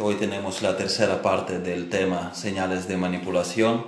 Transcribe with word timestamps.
Hoy 0.00 0.14
tenemos 0.14 0.62
la 0.62 0.76
tercera 0.76 1.20
parte 1.20 1.58
del 1.58 1.90
tema 1.90 2.32
señales 2.32 2.86
de 2.86 2.96
manipulación 2.96 3.84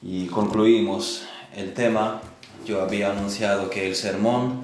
y 0.00 0.26
concluimos 0.28 1.24
el 1.54 1.74
tema. 1.74 2.22
Yo 2.64 2.80
había 2.80 3.10
anunciado 3.10 3.68
que 3.68 3.86
el 3.86 3.94
sermón, 3.94 4.62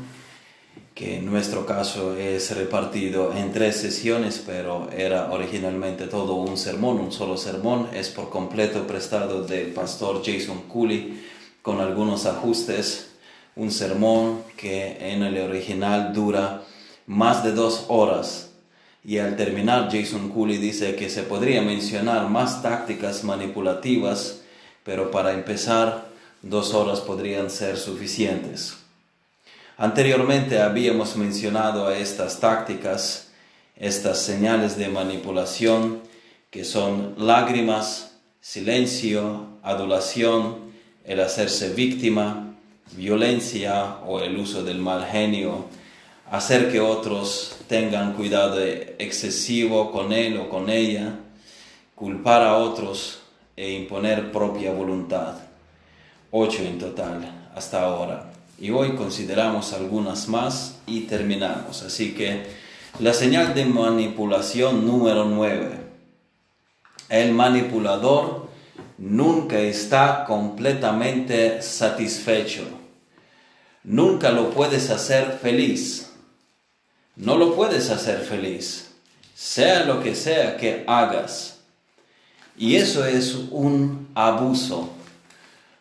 que 0.94 1.18
en 1.18 1.26
nuestro 1.26 1.66
caso 1.66 2.16
es 2.16 2.56
repartido 2.56 3.34
en 3.36 3.52
tres 3.52 3.76
sesiones, 3.76 4.42
pero 4.46 4.88
era 4.90 5.30
originalmente 5.30 6.06
todo 6.06 6.36
un 6.36 6.56
sermón, 6.56 6.98
un 6.98 7.12
solo 7.12 7.36
sermón, 7.36 7.90
es 7.92 8.08
por 8.08 8.30
completo 8.30 8.86
prestado 8.86 9.42
del 9.42 9.72
pastor 9.74 10.22
Jason 10.24 10.62
Cooley 10.62 11.22
con 11.60 11.82
algunos 11.82 12.24
ajustes. 12.24 13.10
Un 13.56 13.70
sermón 13.70 14.42
que 14.56 15.12
en 15.12 15.22
el 15.22 15.36
original 15.38 16.14
dura 16.14 16.62
más 17.06 17.44
de 17.44 17.52
dos 17.52 17.84
horas 17.88 18.53
y 19.04 19.18
al 19.18 19.36
terminar, 19.36 19.90
Jason 19.92 20.30
Cooley 20.30 20.56
dice 20.56 20.96
que 20.96 21.10
se 21.10 21.24
podría 21.24 21.60
mencionar 21.60 22.30
más 22.30 22.62
tácticas 22.62 23.22
manipulativas, 23.22 24.40
pero 24.82 25.10
para 25.10 25.34
empezar, 25.34 26.06
dos 26.40 26.72
horas 26.72 27.00
podrían 27.00 27.50
ser 27.50 27.76
suficientes. 27.76 28.78
Anteriormente 29.76 30.60
habíamos 30.60 31.16
mencionado 31.16 31.86
a 31.86 31.98
estas 31.98 32.40
tácticas, 32.40 33.28
estas 33.76 34.22
señales 34.22 34.78
de 34.78 34.88
manipulación, 34.88 36.00
que 36.50 36.64
son 36.64 37.14
lágrimas, 37.18 38.12
silencio, 38.40 39.48
adulación, 39.62 40.72
el 41.04 41.20
hacerse 41.20 41.74
víctima, 41.74 42.54
violencia 42.92 43.96
o 44.06 44.20
el 44.20 44.38
uso 44.38 44.62
del 44.64 44.78
mal 44.78 45.04
genio, 45.04 45.66
hacer 46.36 46.72
que 46.72 46.80
otros 46.80 47.54
tengan 47.68 48.14
cuidado 48.14 48.60
excesivo 48.60 49.92
con 49.92 50.12
él 50.12 50.36
o 50.36 50.48
con 50.48 50.68
ella, 50.68 51.14
culpar 51.94 52.42
a 52.42 52.56
otros 52.56 53.20
e 53.56 53.70
imponer 53.70 54.32
propia 54.32 54.72
voluntad. 54.72 55.36
Ocho 56.32 56.64
en 56.64 56.80
total 56.80 57.50
hasta 57.54 57.82
ahora. 57.82 58.32
Y 58.58 58.70
hoy 58.70 58.96
consideramos 58.96 59.72
algunas 59.74 60.28
más 60.28 60.80
y 60.88 61.02
terminamos. 61.02 61.82
Así 61.82 62.14
que 62.14 62.42
la 62.98 63.12
señal 63.12 63.54
de 63.54 63.66
manipulación 63.66 64.84
número 64.84 65.24
nueve. 65.26 65.84
El 67.08 67.32
manipulador 67.32 68.48
nunca 68.98 69.60
está 69.60 70.24
completamente 70.26 71.62
satisfecho. 71.62 72.64
Nunca 73.84 74.32
lo 74.32 74.50
puedes 74.50 74.90
hacer 74.90 75.38
feliz 75.40 76.03
no 77.16 77.36
lo 77.36 77.54
puedes 77.54 77.90
hacer 77.90 78.20
feliz, 78.20 78.92
sea 79.34 79.84
lo 79.84 80.02
que 80.02 80.14
sea 80.14 80.56
que 80.56 80.84
hagas. 80.86 81.58
Y 82.56 82.76
eso 82.76 83.04
es 83.04 83.34
un 83.50 84.08
abuso. 84.14 84.88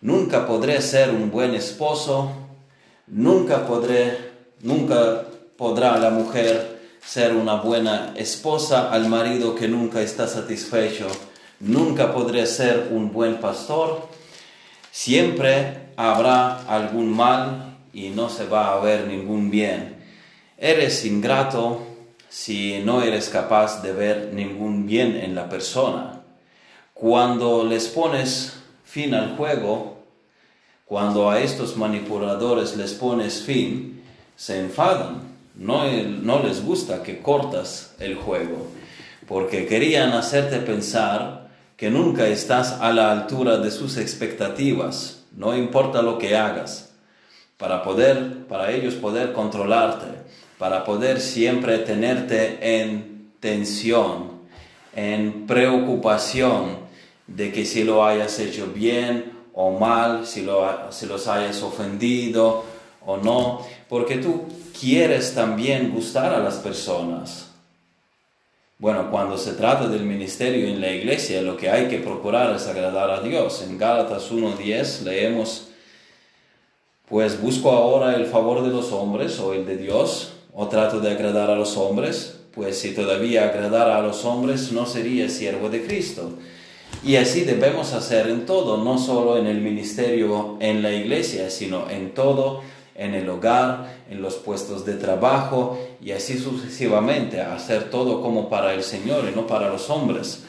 Nunca 0.02 0.46
podré 0.46 0.82
ser 0.82 1.12
un 1.12 1.32
buen 1.32 1.54
esposo, 1.54 2.34
nunca 3.08 3.66
podrá 3.66 4.18
la 5.98 6.10
mujer 6.10 6.74
ser 7.06 7.36
una 7.36 7.56
buena 7.56 8.14
esposa 8.16 8.92
al 8.92 9.08
marido 9.08 9.56
que 9.56 9.68
nunca 9.68 10.02
está 10.02 10.28
satisfecho, 10.28 11.08
nunca 11.60 12.14
podré 12.14 12.46
ser 12.48 12.90
un 12.92 13.12
buen 13.12 13.40
pastor. 13.40 14.08
Siempre 14.92 15.90
habrá 15.96 16.64
algún 16.64 17.14
mal 17.14 17.78
y 17.94 18.10
no 18.10 18.30
se 18.30 18.46
va 18.46 18.74
a 18.74 18.80
ver 18.80 19.08
ningún 19.08 19.50
bien. 19.50 19.93
Eres 20.64 21.04
ingrato 21.04 21.82
si 22.30 22.80
no 22.86 23.02
eres 23.02 23.28
capaz 23.28 23.82
de 23.82 23.92
ver 23.92 24.30
ningún 24.34 24.86
bien 24.86 25.18
en 25.18 25.36
la 25.36 25.50
persona. 25.50 26.22
Cuando 26.94 27.66
les 27.66 27.90
pones 27.90 28.54
fin 28.86 29.14
al 29.14 29.36
juego, 29.36 29.98
cuando 30.86 31.30
a 31.30 31.42
estos 31.42 31.76
manipuladores 31.76 32.78
les 32.78 32.94
pones 32.94 33.44
fin, 33.44 34.02
se 34.38 34.58
enfadan. 34.62 35.24
No, 35.56 35.84
no 35.92 36.42
les 36.42 36.64
gusta 36.64 37.04
que 37.04 37.20
cortas 37.20 37.94
el 38.00 38.16
juego, 38.16 38.68
porque 39.28 39.66
querían 39.66 40.14
hacerte 40.14 40.60
pensar 40.60 41.50
que 41.76 41.92
nunca 41.92 42.26
estás 42.28 42.80
a 42.80 42.94
la 42.94 43.12
altura 43.12 43.58
de 43.58 43.70
sus 43.70 43.98
expectativas, 43.98 45.26
no 45.36 45.58
importa 45.58 46.02
lo 46.02 46.18
que 46.18 46.38
hagas, 46.38 46.94
para 47.58 47.84
poder, 47.84 48.48
para 48.48 48.72
ellos 48.72 48.94
poder 48.94 49.34
controlarte 49.34 50.24
para 50.64 50.86
poder 50.86 51.20
siempre 51.20 51.80
tenerte 51.80 52.82
en 52.82 53.34
tensión, 53.42 54.32
en 54.96 55.46
preocupación 55.46 56.78
de 57.28 57.52
que 57.52 57.66
si 57.66 57.84
lo 57.84 58.06
hayas 58.06 58.40
hecho 58.40 58.68
bien 58.68 59.34
o 59.54 59.78
mal, 59.78 60.26
si, 60.26 60.42
lo, 60.42 60.90
si 60.90 61.06
los 61.06 61.28
hayas 61.28 61.62
ofendido 61.64 62.64
o 63.06 63.18
no, 63.18 63.68
porque 63.90 64.16
tú 64.16 64.44
quieres 64.80 65.36
también 65.36 65.92
gustar 65.92 66.34
a 66.34 66.40
las 66.40 66.56
personas. 66.56 67.50
Bueno, 68.80 69.12
cuando 69.12 69.38
se 69.38 69.56
trata 69.56 69.90
del 69.90 70.04
ministerio 70.06 70.66
en 70.70 70.80
la 70.80 70.92
iglesia, 70.92 71.42
lo 71.42 71.58
que 71.58 71.70
hay 71.70 71.90
que 71.90 71.98
procurar 71.98 72.56
es 72.56 72.68
agradar 72.68 73.12
a 73.12 73.20
Dios. 73.20 73.62
En 73.64 73.78
Gálatas 73.78 74.32
1.10 74.32 75.02
leemos, 75.02 75.68
pues 77.10 77.42
busco 77.42 77.70
ahora 77.70 78.16
el 78.16 78.28
favor 78.28 78.64
de 78.64 78.70
los 78.70 78.94
hombres 78.94 79.38
o 79.42 79.54
el 79.54 79.66
de 79.66 79.76
Dios, 79.76 80.30
o 80.54 80.68
trato 80.68 81.00
de 81.00 81.12
agradar 81.12 81.50
a 81.50 81.56
los 81.56 81.78
hombres, 81.78 82.40
pues 82.54 82.78
si 82.78 82.92
todavía 82.94 83.46
agradara 83.46 83.98
a 83.98 84.02
los 84.02 84.24
hombres 84.26 84.72
no 84.72 84.86
sería 84.86 85.30
siervo 85.30 85.70
de 85.70 85.84
Cristo. 85.84 86.34
Y 87.04 87.16
así 87.16 87.42
debemos 87.42 87.94
hacer 87.94 88.30
en 88.30 88.46
todo, 88.46 88.84
no 88.84 88.98
solo 88.98 89.38
en 89.38 89.48
el 89.48 89.60
ministerio, 89.60 90.58
en 90.60 90.84
la 90.84 90.92
iglesia, 90.92 91.50
sino 91.50 91.90
en 91.90 92.14
todo, 92.14 92.62
en 92.96 93.16
el 93.16 93.28
hogar, 93.30 94.04
en 94.10 94.22
los 94.22 94.36
puestos 94.36 94.86
de 94.86 94.94
trabajo 94.94 95.80
y 96.02 96.12
así 96.12 96.38
sucesivamente, 96.38 97.42
hacer 97.42 97.90
todo 97.90 98.22
como 98.22 98.50
para 98.50 98.74
el 98.74 98.84
Señor 98.84 99.26
y 99.32 99.36
no 99.36 99.48
para 99.48 99.70
los 99.70 99.90
hombres. 99.90 100.44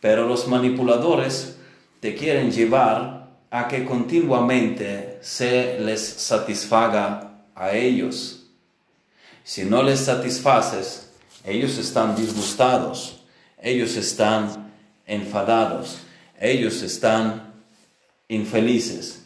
Pero 0.00 0.26
los 0.26 0.48
manipuladores 0.48 1.58
te 2.00 2.14
quieren 2.14 2.50
llevar 2.50 3.28
a 3.50 3.68
que 3.68 3.84
continuamente 3.84 5.18
se 5.20 5.78
les 5.80 6.00
satisfaga 6.00 7.44
a 7.54 7.72
ellos 7.74 8.39
si 9.44 9.64
no 9.64 9.82
les 9.82 10.00
satisfaces, 10.00 11.10
ellos 11.44 11.78
están 11.78 12.16
disgustados, 12.16 13.20
ellos 13.60 13.96
están 13.96 14.72
enfadados, 15.06 15.98
ellos 16.38 16.82
están 16.82 17.52
infelices. 18.28 19.22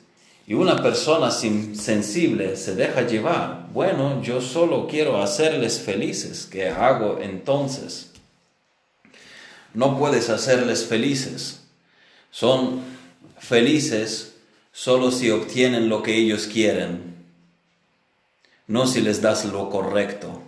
Y 0.46 0.54
una 0.54 0.82
persona 0.82 1.30
sensible 1.30 2.56
se 2.56 2.74
deja 2.74 3.06
llevar. 3.06 3.68
Bueno, 3.72 4.22
yo 4.22 4.40
solo 4.42 4.86
quiero 4.86 5.22
hacerles 5.22 5.80
felices. 5.80 6.46
¿Qué 6.50 6.68
hago 6.68 7.18
entonces? 7.20 8.10
No 9.72 9.98
puedes 9.98 10.28
hacerles 10.28 10.84
felices. 10.84 11.60
Son 12.30 12.82
felices 13.38 14.34
solo 14.70 15.10
si 15.10 15.30
obtienen 15.30 15.88
lo 15.88 16.02
que 16.02 16.14
ellos 16.16 16.46
quieren 16.46 17.13
no 18.66 18.86
si 18.86 19.00
les 19.00 19.20
das 19.20 19.44
lo 19.44 19.70
correcto. 19.70 20.42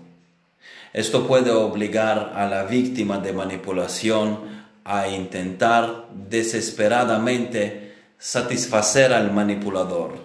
Esto 0.93 1.27
puede 1.27 1.51
obligar 1.51 2.33
a 2.35 2.47
la 2.49 2.65
víctima 2.65 3.19
de 3.19 3.33
manipulación 3.33 4.65
a 4.85 5.09
intentar 5.09 6.07
desesperadamente 6.13 7.95
satisfacer 8.19 9.13
al 9.13 9.33
manipulador. 9.33 10.25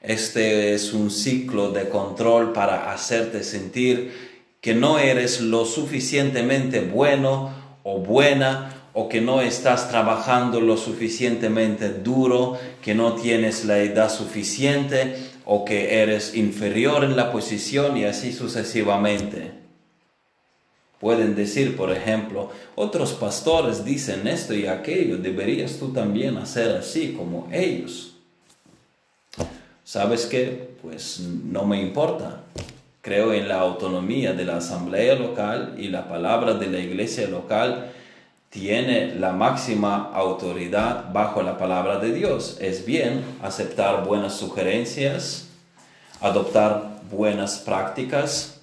Este 0.00 0.74
es 0.74 0.92
un 0.94 1.10
ciclo 1.10 1.70
de 1.70 1.88
control 1.88 2.52
para 2.52 2.92
hacerte 2.92 3.44
sentir 3.44 4.32
que 4.60 4.74
no 4.74 4.98
eres 4.98 5.40
lo 5.40 5.64
suficientemente 5.64 6.80
bueno 6.80 7.52
o 7.82 7.98
buena 7.98 8.82
o 8.94 9.08
que 9.08 9.20
no 9.20 9.40
estás 9.40 9.88
trabajando 9.88 10.60
lo 10.60 10.76
suficientemente 10.76 11.88
duro, 11.88 12.58
que 12.82 12.94
no 12.94 13.14
tienes 13.14 13.64
la 13.64 13.78
edad 13.78 14.10
suficiente 14.10 15.16
o 15.44 15.64
que 15.64 16.02
eres 16.02 16.34
inferior 16.34 17.04
en 17.04 17.16
la 17.16 17.32
posición 17.32 17.96
y 17.96 18.04
así 18.04 18.32
sucesivamente. 18.32 19.52
Pueden 21.00 21.34
decir, 21.34 21.76
por 21.76 21.90
ejemplo, 21.90 22.50
otros 22.76 23.12
pastores 23.14 23.84
dicen 23.84 24.28
esto 24.28 24.54
y 24.54 24.66
aquello, 24.66 25.18
deberías 25.18 25.78
tú 25.78 25.92
también 25.92 26.36
hacer 26.36 26.76
así 26.76 27.14
como 27.14 27.48
ellos. 27.52 28.14
¿Sabes 29.82 30.26
qué? 30.26 30.70
Pues 30.80 31.18
no 31.20 31.64
me 31.64 31.82
importa. 31.82 32.44
Creo 33.00 33.32
en 33.32 33.48
la 33.48 33.58
autonomía 33.58 34.32
de 34.32 34.44
la 34.44 34.58
asamblea 34.58 35.16
local 35.16 35.74
y 35.76 35.88
la 35.88 36.08
palabra 36.08 36.54
de 36.54 36.68
la 36.68 36.78
iglesia 36.78 37.26
local 37.26 37.90
tiene 38.52 39.14
la 39.14 39.32
máxima 39.32 40.10
autoridad 40.12 41.10
bajo 41.10 41.42
la 41.42 41.56
palabra 41.56 41.98
de 41.98 42.12
Dios. 42.12 42.58
Es 42.60 42.84
bien 42.84 43.24
aceptar 43.40 44.04
buenas 44.04 44.34
sugerencias, 44.36 45.46
adoptar 46.20 47.00
buenas 47.10 47.56
prácticas, 47.60 48.60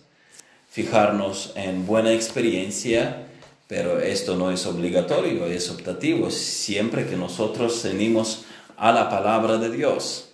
fijarnos 0.69 1.53
en 1.55 1.87
buena 1.87 2.13
experiencia, 2.13 3.25
pero 3.67 3.99
esto 3.99 4.35
no 4.35 4.51
es 4.51 4.67
obligatorio, 4.67 5.47
es 5.47 5.71
optativo, 5.71 6.29
siempre 6.29 7.07
que 7.07 7.15
nosotros 7.15 7.81
venimos 7.81 8.45
a 8.77 8.91
la 8.91 9.09
palabra 9.09 9.57
de 9.57 9.71
Dios. 9.71 10.29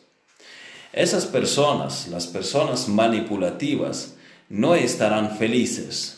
Esas 0.92 1.25
personas, 1.25 2.10
las 2.10 2.28
personas 2.28 2.90
manipulativas, 2.90 4.16
no 4.50 4.75
estarán 4.75 5.38
felices 5.38 6.15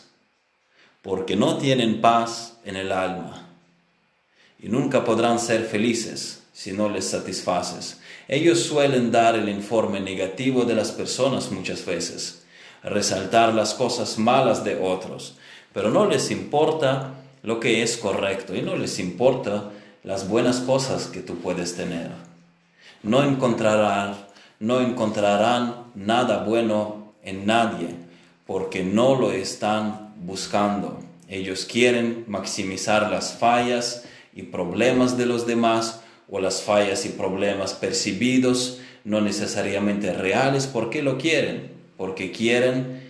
porque 1.02 1.36
no 1.36 1.58
tienen 1.58 2.00
paz 2.00 2.58
en 2.64 2.76
el 2.76 2.92
alma 2.92 3.48
y 4.60 4.68
nunca 4.68 5.04
podrán 5.04 5.38
ser 5.38 5.64
felices 5.64 6.42
si 6.52 6.72
no 6.72 6.88
les 6.88 7.08
satisfaces. 7.08 8.00
Ellos 8.26 8.60
suelen 8.60 9.12
dar 9.12 9.36
el 9.36 9.48
informe 9.48 10.00
negativo 10.00 10.64
de 10.64 10.74
las 10.74 10.90
personas 10.90 11.52
muchas 11.52 11.84
veces, 11.86 12.42
resaltar 12.82 13.54
las 13.54 13.74
cosas 13.74 14.18
malas 14.18 14.64
de 14.64 14.76
otros, 14.76 15.36
pero 15.72 15.90
no 15.90 16.06
les 16.06 16.30
importa 16.30 17.14
lo 17.42 17.60
que 17.60 17.82
es 17.82 17.96
correcto 17.96 18.56
y 18.56 18.62
no 18.62 18.76
les 18.76 18.98
importa 18.98 19.70
las 20.02 20.28
buenas 20.28 20.60
cosas 20.60 21.06
que 21.06 21.20
tú 21.20 21.36
puedes 21.38 21.76
tener. 21.76 22.10
No 23.02 23.22
encontrarán, 23.22 24.16
no 24.58 24.80
encontrarán 24.80 25.84
nada 25.94 26.42
bueno 26.42 27.12
en 27.22 27.46
nadie 27.46 27.94
porque 28.46 28.82
no 28.82 29.14
lo 29.14 29.30
están 29.30 30.07
buscando. 30.20 31.00
Ellos 31.28 31.64
quieren 31.64 32.24
maximizar 32.26 33.10
las 33.10 33.34
fallas 33.34 34.04
y 34.34 34.42
problemas 34.42 35.16
de 35.18 35.26
los 35.26 35.46
demás 35.46 36.00
o 36.30 36.40
las 36.40 36.62
fallas 36.62 37.04
y 37.06 37.10
problemas 37.10 37.74
percibidos, 37.74 38.80
no 39.04 39.20
necesariamente 39.20 40.12
reales. 40.12 40.66
¿Por 40.66 40.90
qué 40.90 41.02
lo 41.02 41.18
quieren? 41.18 41.70
Porque 41.96 42.30
quieren 42.30 43.08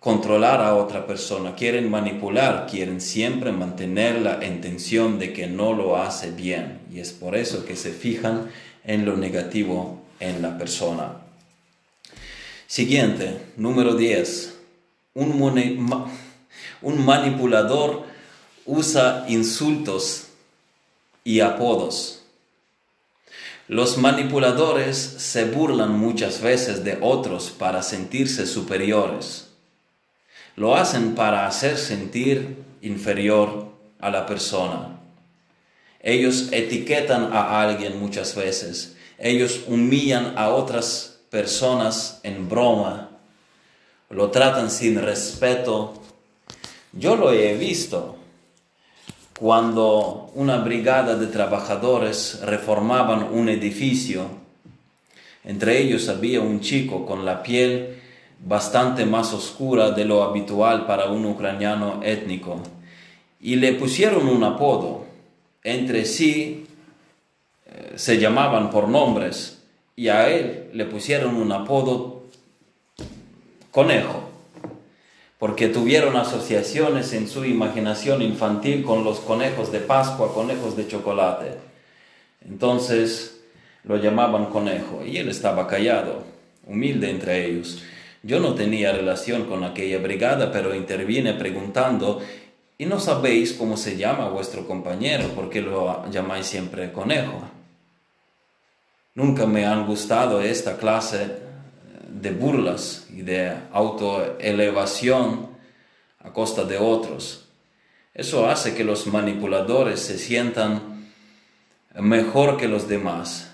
controlar 0.00 0.62
a 0.62 0.74
otra 0.74 1.06
persona, 1.06 1.54
quieren 1.54 1.90
manipular, 1.90 2.66
quieren 2.68 3.00
siempre 3.00 3.52
mantener 3.52 4.20
la 4.20 4.44
intención 4.44 5.18
de 5.18 5.32
que 5.32 5.46
no 5.46 5.74
lo 5.74 5.96
hace 5.96 6.30
bien. 6.30 6.80
Y 6.92 7.00
es 7.00 7.12
por 7.12 7.36
eso 7.36 7.64
que 7.64 7.76
se 7.76 7.92
fijan 7.92 8.50
en 8.84 9.04
lo 9.04 9.16
negativo 9.16 10.00
en 10.18 10.40
la 10.40 10.56
persona. 10.56 11.18
Siguiente, 12.66 13.38
número 13.56 13.94
10. 13.94 14.59
Un, 15.14 17.04
manipulador 17.04 18.04
usa 18.64 19.24
insultos 19.28 20.28
y 21.24 21.40
apodos. 21.40 22.22
Los 23.66 23.98
manipuladores 23.98 24.96
se 24.96 25.44
burlan 25.44 25.98
muchas 25.98 26.40
veces 26.40 26.84
de 26.84 26.98
otros 27.00 27.50
para 27.50 27.82
sentirse 27.82 28.46
superiores. 28.46 29.48
Lo 30.56 30.76
hacen 30.76 31.14
para 31.14 31.46
hacer 31.46 31.76
sentir 31.76 32.64
inferior 32.82 33.72
a 34.00 34.10
la 34.10 34.26
persona. 34.26 35.00
Ellos 36.00 36.48
etiquetan 36.52 37.32
a 37.32 37.60
alguien 37.60 38.00
muchas 38.00 38.34
veces. 38.34 38.96
Ellos 39.18 39.64
humillan 39.66 40.38
a 40.38 40.48
otras 40.48 41.20
personas 41.30 42.20
en 42.22 42.48
broma. 42.48 43.09
Lo 44.10 44.32
tratan 44.32 44.72
sin 44.72 45.00
respeto. 45.00 45.94
Yo 46.92 47.14
lo 47.14 47.32
he 47.32 47.54
visto 47.54 48.16
cuando 49.38 50.32
una 50.34 50.56
brigada 50.58 51.14
de 51.14 51.28
trabajadores 51.28 52.40
reformaban 52.42 53.28
un 53.32 53.48
edificio. 53.48 54.26
Entre 55.44 55.80
ellos 55.80 56.08
había 56.08 56.40
un 56.40 56.60
chico 56.60 57.06
con 57.06 57.24
la 57.24 57.44
piel 57.44 58.00
bastante 58.44 59.06
más 59.06 59.32
oscura 59.32 59.92
de 59.92 60.04
lo 60.04 60.24
habitual 60.24 60.86
para 60.86 61.06
un 61.06 61.24
ucraniano 61.24 62.00
étnico 62.02 62.60
y 63.40 63.54
le 63.56 63.74
pusieron 63.74 64.26
un 64.28 64.42
apodo. 64.42 65.04
Entre 65.62 66.04
sí 66.04 66.66
eh, 67.66 67.92
se 67.94 68.18
llamaban 68.18 68.70
por 68.70 68.88
nombres 68.88 69.62
y 69.94 70.08
a 70.08 70.28
él 70.28 70.70
le 70.72 70.84
pusieron 70.86 71.36
un 71.36 71.52
apodo 71.52 72.19
conejo 73.70 74.30
porque 75.40 75.68
tuvieron 75.68 76.16
asociaciones 76.16 77.14
en 77.14 77.26
su 77.26 77.46
imaginación 77.46 78.20
infantil 78.20 78.84
con 78.84 79.04
los 79.04 79.20
conejos 79.20 79.72
de 79.72 79.80
Pascua, 79.80 80.34
conejos 80.34 80.76
de 80.76 80.86
chocolate. 80.86 81.54
Entonces 82.46 83.40
lo 83.84 83.96
llamaban 83.96 84.50
conejo 84.50 85.02
y 85.02 85.16
él 85.16 85.30
estaba 85.30 85.66
callado, 85.66 86.24
humilde 86.66 87.08
entre 87.08 87.46
ellos. 87.46 87.82
Yo 88.22 88.38
no 88.38 88.54
tenía 88.54 88.92
relación 88.92 89.46
con 89.46 89.64
aquella 89.64 89.96
brigada, 89.96 90.52
pero 90.52 90.74
intervine 90.74 91.32
preguntando, 91.32 92.20
¿y 92.76 92.84
no 92.84 93.00
sabéis 93.00 93.54
cómo 93.54 93.78
se 93.78 93.96
llama 93.96 94.28
vuestro 94.28 94.66
compañero? 94.66 95.28
¿Por 95.28 95.48
qué 95.48 95.62
lo 95.62 96.06
llamáis 96.10 96.48
siempre 96.48 96.92
conejo? 96.92 97.48
Nunca 99.14 99.46
me 99.46 99.64
han 99.64 99.86
gustado 99.86 100.42
esta 100.42 100.76
clase 100.76 101.49
de 102.10 102.30
burlas 102.30 103.06
y 103.10 103.22
de 103.22 103.56
autoelevación 103.72 105.48
a 106.18 106.32
costa 106.32 106.64
de 106.64 106.78
otros. 106.78 107.46
Eso 108.14 108.48
hace 108.48 108.74
que 108.74 108.84
los 108.84 109.06
manipuladores 109.06 110.00
se 110.00 110.18
sientan 110.18 111.10
mejor 111.94 112.56
que 112.56 112.68
los 112.68 112.88
demás. 112.88 113.50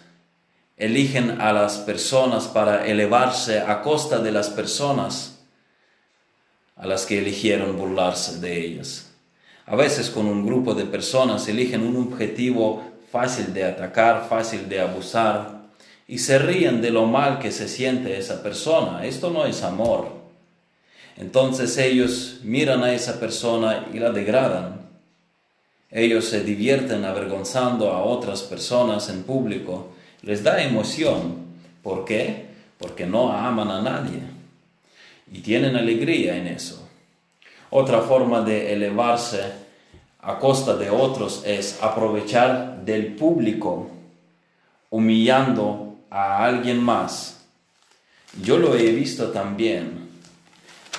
Eligen 0.77 1.41
a 1.41 1.53
las 1.53 1.79
personas 1.79 2.49
para 2.49 2.87
elevarse 2.87 3.61
a 3.61 3.83
costa 3.83 4.19
de 4.19 4.33
las 4.33 4.51
personas 4.51 5.39
a 6.77 6.87
las 6.87 7.07
que 7.07 7.19
eligieron 7.19 7.77
burlarse 7.79 8.41
de 8.41 8.61
ellas. 8.61 9.11
A 9.65 9.75
veces 9.75 10.11
con 10.11 10.27
un 10.27 10.47
grupo 10.47 10.75
de 10.75 10.85
personas 10.85 11.49
eligen 11.49 11.83
un 11.83 11.97
objetivo 11.97 12.85
fácil 13.11 13.55
de 13.55 13.65
atacar, 13.65 14.27
fácil 14.29 14.69
de 14.69 14.81
abusar, 14.81 15.56
y 16.09 16.19
se 16.19 16.39
ríen 16.39 16.81
de 16.81 16.91
lo 16.91 17.07
mal 17.07 17.39
que 17.39 17.51
se 17.51 17.69
siente 17.69 18.17
esa 18.17 18.43
persona. 18.43 19.05
Esto 19.05 19.31
no 19.31 19.45
es 19.45 19.63
amor. 19.63 20.09
Entonces 21.17 21.77
ellos 21.79 22.41
miran 22.45 22.85
a 22.85 22.93
esa 22.93 23.19
persona 23.19 23.87
y 23.93 23.99
la 23.99 24.11
degradan. 24.11 24.81
Ellos 25.91 26.27
se 26.27 26.45
divierten 26.45 27.05
avergonzando 27.05 27.91
a 27.91 28.03
otras 28.03 28.43
personas 28.43 29.09
en 29.09 29.23
público. 29.23 29.93
Les 30.23 30.43
da 30.43 30.63
emoción. 30.63 31.47
¿Por 31.83 32.05
qué? 32.05 32.47
Porque 32.79 33.07
no 33.07 33.33
aman 33.33 33.71
a 33.71 33.83
nadie. 33.83 34.21
Y 35.33 35.41
tienen 35.41 35.75
alegría 35.75 36.37
en 36.37 36.47
eso. 36.47 36.87
Otra 37.71 38.03
forma 38.03 38.43
de 38.43 38.73
elevarse 38.73 39.41
a 40.21 40.39
costa 40.39 40.77
de 40.77 40.91
otros 40.91 41.43
es 41.45 41.79
aprovechar 41.83 42.85
del 42.85 43.15
público, 43.15 43.91
humillando 44.91 45.86
a 46.11 46.45
alguien 46.45 46.83
más. 46.83 47.45
Yo 48.43 48.59
lo 48.59 48.75
he 48.75 48.93
visto 48.93 49.31
también. 49.31 50.09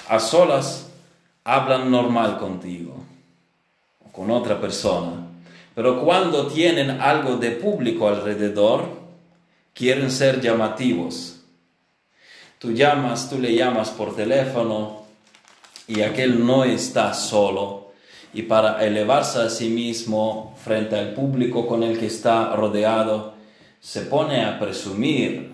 A 0.09 0.19
solas 0.19 0.87
hablan 1.43 1.91
normal 1.91 2.37
contigo 2.37 3.03
con 4.11 4.31
otra 4.31 4.59
persona, 4.59 5.27
pero 5.75 6.01
cuando 6.03 6.47
tienen 6.47 6.89
algo 7.01 7.37
de 7.37 7.51
público 7.51 8.07
alrededor, 8.07 8.85
quieren 9.73 10.09
ser 10.09 10.41
llamativos. 10.41 11.41
Tú 12.57 12.71
llamas, 12.71 13.29
tú 13.29 13.37
le 13.37 13.53
llamas 13.53 13.91
por 13.91 14.15
teléfono 14.15 15.03
y 15.87 16.01
aquel 16.01 16.43
no 16.45 16.63
está 16.63 17.13
solo 17.13 17.91
y 18.33 18.43
para 18.43 18.83
elevarse 18.85 19.39
a 19.39 19.49
sí 19.49 19.69
mismo 19.69 20.55
frente 20.63 20.97
al 20.97 21.13
público 21.13 21.67
con 21.67 21.83
el 21.83 21.99
que 21.99 22.07
está 22.07 22.55
rodeado, 22.55 23.36
se 23.79 24.01
pone 24.01 24.43
a 24.43 24.59
presumir, 24.59 25.51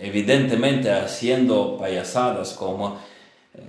evidentemente 0.00 0.90
haciendo 0.90 1.76
payasadas 1.78 2.52
como 2.52 2.98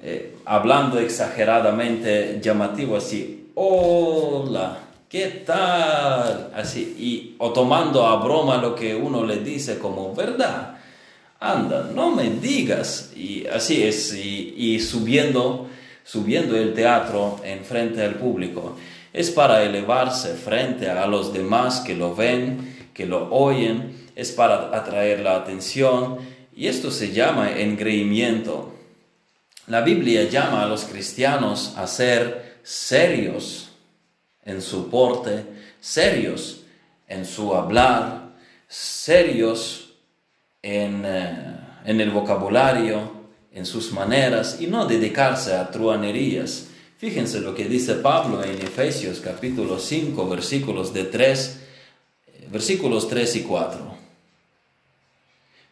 eh, 0.02 0.38
hablando 0.46 1.00
exageradamente 1.00 2.40
llamativo 2.42 2.98
así, 2.98 3.52
hola, 3.54 4.80
¿qué 5.08 5.44
tal? 5.46 6.52
Así, 6.56 6.96
y, 6.98 7.36
o 7.38 7.52
tomando 7.52 8.06
a 8.06 8.16
broma 8.18 8.58
lo 8.58 8.74
que 8.76 8.96
uno 8.96 9.24
le 9.24 9.38
dice 9.38 9.78
como 9.78 10.14
verdad. 10.14 10.78
Anda, 11.40 11.92
no 11.94 12.12
me 12.12 12.32
digas. 12.32 13.12
Y 13.16 13.46
así 13.46 13.84
es, 13.84 14.14
y, 14.14 14.80
subiendo, 14.80 15.68
subiendo 16.04 16.58
el 16.58 16.74
teatro 16.74 17.40
en 17.44 17.64
frente 17.64 18.04
al 18.04 18.16
público. 18.16 18.76
Es 19.14 19.30
para 19.30 19.64
elevarse 19.64 20.34
frente 20.34 20.90
a 20.90 21.06
los 21.06 21.32
demás 21.32 21.82
que 21.82 21.96
lo 21.96 22.16
ven 22.16 22.75
que 22.96 23.06
lo 23.06 23.30
oyen, 23.30 24.08
es 24.16 24.32
para 24.32 24.76
atraer 24.76 25.20
la 25.20 25.36
atención 25.36 26.18
y 26.56 26.68
esto 26.68 26.90
se 26.90 27.12
llama 27.12 27.60
engreimiento. 27.60 28.74
La 29.68 29.82
Biblia 29.82 30.24
llama 30.24 30.64
a 30.64 30.68
los 30.68 30.86
cristianos 30.86 31.74
a 31.78 31.86
ser 31.86 32.60
serios 32.64 33.70
en 34.44 34.62
su 34.62 34.90
porte, 34.90 35.46
serios 35.80 36.62
en 37.08 37.26
su 37.26 37.54
hablar, 37.54 38.34
serios 38.68 39.94
en, 40.64 41.04
eh, 41.06 41.58
en 41.86 42.02
el 42.02 42.10
vocabulario, 42.10 43.12
en 43.52 43.66
sus 43.66 43.92
maneras 43.92 44.58
y 44.60 44.68
no 44.68 44.86
dedicarse 44.86 45.54
a 45.54 45.70
truanerías 45.70 46.70
Fíjense 46.98 47.42
lo 47.42 47.54
que 47.54 47.68
dice 47.68 47.96
Pablo 47.96 48.42
en 48.42 48.54
Efesios 48.62 49.20
capítulo 49.20 49.80
5, 49.80 50.30
versículos 50.30 50.94
de 50.94 51.04
3, 51.04 51.60
versículos 52.52 53.08
3 53.08 53.36
y 53.38 53.42
4. 53.42 53.96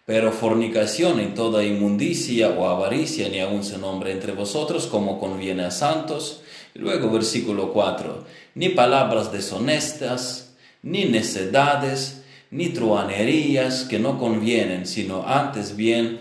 Pero 0.06 0.32
fornicación 0.32 1.22
y 1.22 1.28
toda 1.28 1.64
inmundicia 1.64 2.50
o 2.50 2.68
avaricia 2.68 3.30
ni 3.30 3.40
aun 3.40 3.64
se 3.64 3.78
nombre 3.78 4.12
entre 4.12 4.34
vosotros 4.34 4.88
como 4.88 5.20
conviene 5.20 5.64
a 5.64 5.72
santos. 5.72 6.42
Luego 6.74 7.10
versículo 7.10 7.72
4. 7.72 8.26
Ni 8.56 8.70
palabras 8.70 9.32
deshonestas, 9.32 10.54
ni 10.82 11.06
necedades, 11.06 12.24
ni 12.52 12.70
truanerías 12.70 13.86
que 13.86 13.98
no 13.98 14.20
convienen, 14.20 14.86
sino 14.86 15.26
antes 15.26 15.76
bien 15.76 16.20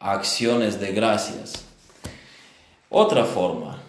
acciones 0.00 0.80
de 0.80 0.92
gracias. 0.92 1.64
Otra 2.88 3.24
forma, 3.24 3.82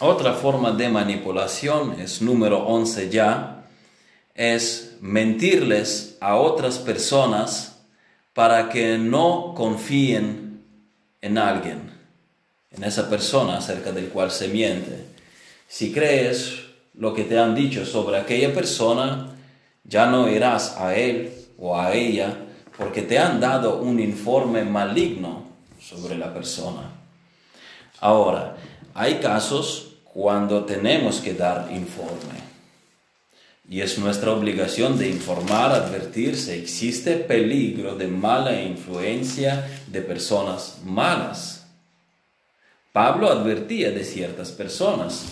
otra 0.00 0.34
forma 0.34 0.72
de 0.72 0.90
manipulación 0.90 1.98
es 1.98 2.20
número 2.20 2.66
11 2.66 3.08
ya, 3.08 3.55
es 4.36 4.96
mentirles 5.00 6.18
a 6.20 6.36
otras 6.36 6.78
personas 6.78 7.80
para 8.34 8.68
que 8.68 8.98
no 8.98 9.54
confíen 9.56 10.62
en 11.22 11.38
alguien, 11.38 11.90
en 12.70 12.84
esa 12.84 13.08
persona 13.08 13.56
acerca 13.56 13.92
del 13.92 14.08
cual 14.10 14.30
se 14.30 14.48
miente. 14.48 15.06
Si 15.66 15.90
crees 15.90 16.60
lo 16.94 17.14
que 17.14 17.24
te 17.24 17.38
han 17.38 17.54
dicho 17.54 17.86
sobre 17.86 18.18
aquella 18.18 18.52
persona, 18.52 19.30
ya 19.84 20.06
no 20.06 20.28
irás 20.28 20.76
a 20.76 20.94
él 20.94 21.32
o 21.58 21.78
a 21.78 21.94
ella 21.94 22.36
porque 22.76 23.02
te 23.02 23.18
han 23.18 23.40
dado 23.40 23.78
un 23.78 23.98
informe 23.98 24.64
maligno 24.64 25.44
sobre 25.80 26.16
la 26.16 26.32
persona. 26.34 26.90
Ahora, 28.00 28.56
hay 28.92 29.14
casos 29.14 29.94
cuando 30.04 30.64
tenemos 30.64 31.20
que 31.20 31.32
dar 31.32 31.68
informe. 31.72 32.45
Y 33.68 33.80
es 33.80 33.98
nuestra 33.98 34.32
obligación 34.32 34.98
de 34.98 35.08
informar, 35.08 35.72
advertir 35.72 36.36
si 36.36 36.52
existe 36.52 37.16
peligro 37.16 37.96
de 37.96 38.06
mala 38.06 38.60
influencia 38.62 39.68
de 39.88 40.02
personas 40.02 40.78
malas. 40.84 41.66
Pablo 42.92 43.28
advertía 43.28 43.90
de 43.90 44.04
ciertas 44.04 44.52
personas. 44.52 45.24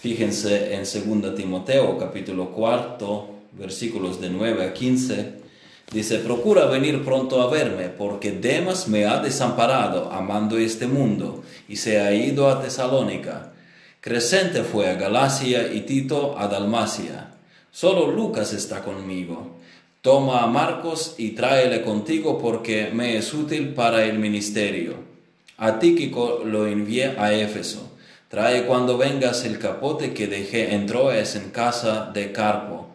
Fíjense 0.00 0.74
en 0.74 0.80
2 0.80 1.34
Timoteo 1.34 1.98
capítulo 1.98 2.50
4 2.50 3.38
versículos 3.52 4.20
de 4.20 4.30
9 4.30 4.66
a 4.66 4.72
15. 4.72 5.38
Dice, 5.92 6.18
procura 6.18 6.66
venir 6.66 7.02
pronto 7.02 7.40
a 7.40 7.50
verme, 7.50 7.88
porque 7.88 8.32
Demas 8.32 8.88
me 8.88 9.06
ha 9.06 9.20
desamparado 9.20 10.12
amando 10.12 10.58
este 10.58 10.86
mundo 10.86 11.42
y 11.66 11.76
se 11.76 12.00
ha 12.00 12.12
ido 12.12 12.50
a 12.50 12.60
Tesalónica. 12.60 13.52
Crescente 14.00 14.62
fue 14.62 14.90
a 14.90 14.94
Galacia 14.94 15.72
y 15.72 15.80
Tito 15.80 16.38
a 16.38 16.46
Dalmacia. 16.46 17.27
Solo 17.80 18.10
Lucas 18.10 18.52
está 18.54 18.82
conmigo. 18.82 19.60
Toma 20.02 20.42
a 20.42 20.48
Marcos 20.48 21.14
y 21.16 21.30
tráele 21.30 21.82
contigo 21.82 22.36
porque 22.36 22.90
me 22.92 23.16
es 23.16 23.32
útil 23.32 23.72
para 23.72 24.04
el 24.04 24.18
ministerio. 24.18 24.94
A 25.58 25.78
Tíquico 25.78 26.42
lo 26.44 26.66
envié 26.66 27.14
a 27.16 27.32
Éfeso. 27.32 27.92
Trae 28.26 28.66
cuando 28.66 28.98
vengas 28.98 29.44
el 29.44 29.60
capote 29.60 30.12
que 30.12 30.26
dejé 30.26 30.74
en 30.74 30.86
Troas 30.86 31.36
en 31.36 31.50
casa 31.50 32.10
de 32.12 32.32
Carpo, 32.32 32.88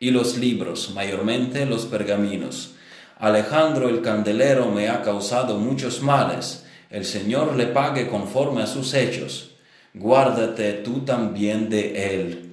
y 0.00 0.12
los 0.12 0.38
libros, 0.38 0.92
mayormente 0.94 1.66
los 1.66 1.84
pergaminos. 1.84 2.70
Alejandro 3.18 3.90
el 3.90 4.00
candelero 4.00 4.70
me 4.70 4.88
ha 4.88 5.02
causado 5.02 5.58
muchos 5.58 6.00
males. 6.00 6.64
El 6.88 7.04
Señor 7.04 7.54
le 7.54 7.66
pague 7.66 8.08
conforme 8.08 8.62
a 8.62 8.66
sus 8.66 8.94
hechos. 8.94 9.50
Guárdate 9.92 10.72
tú 10.72 11.00
también 11.00 11.68
de 11.68 12.14
él 12.14 12.45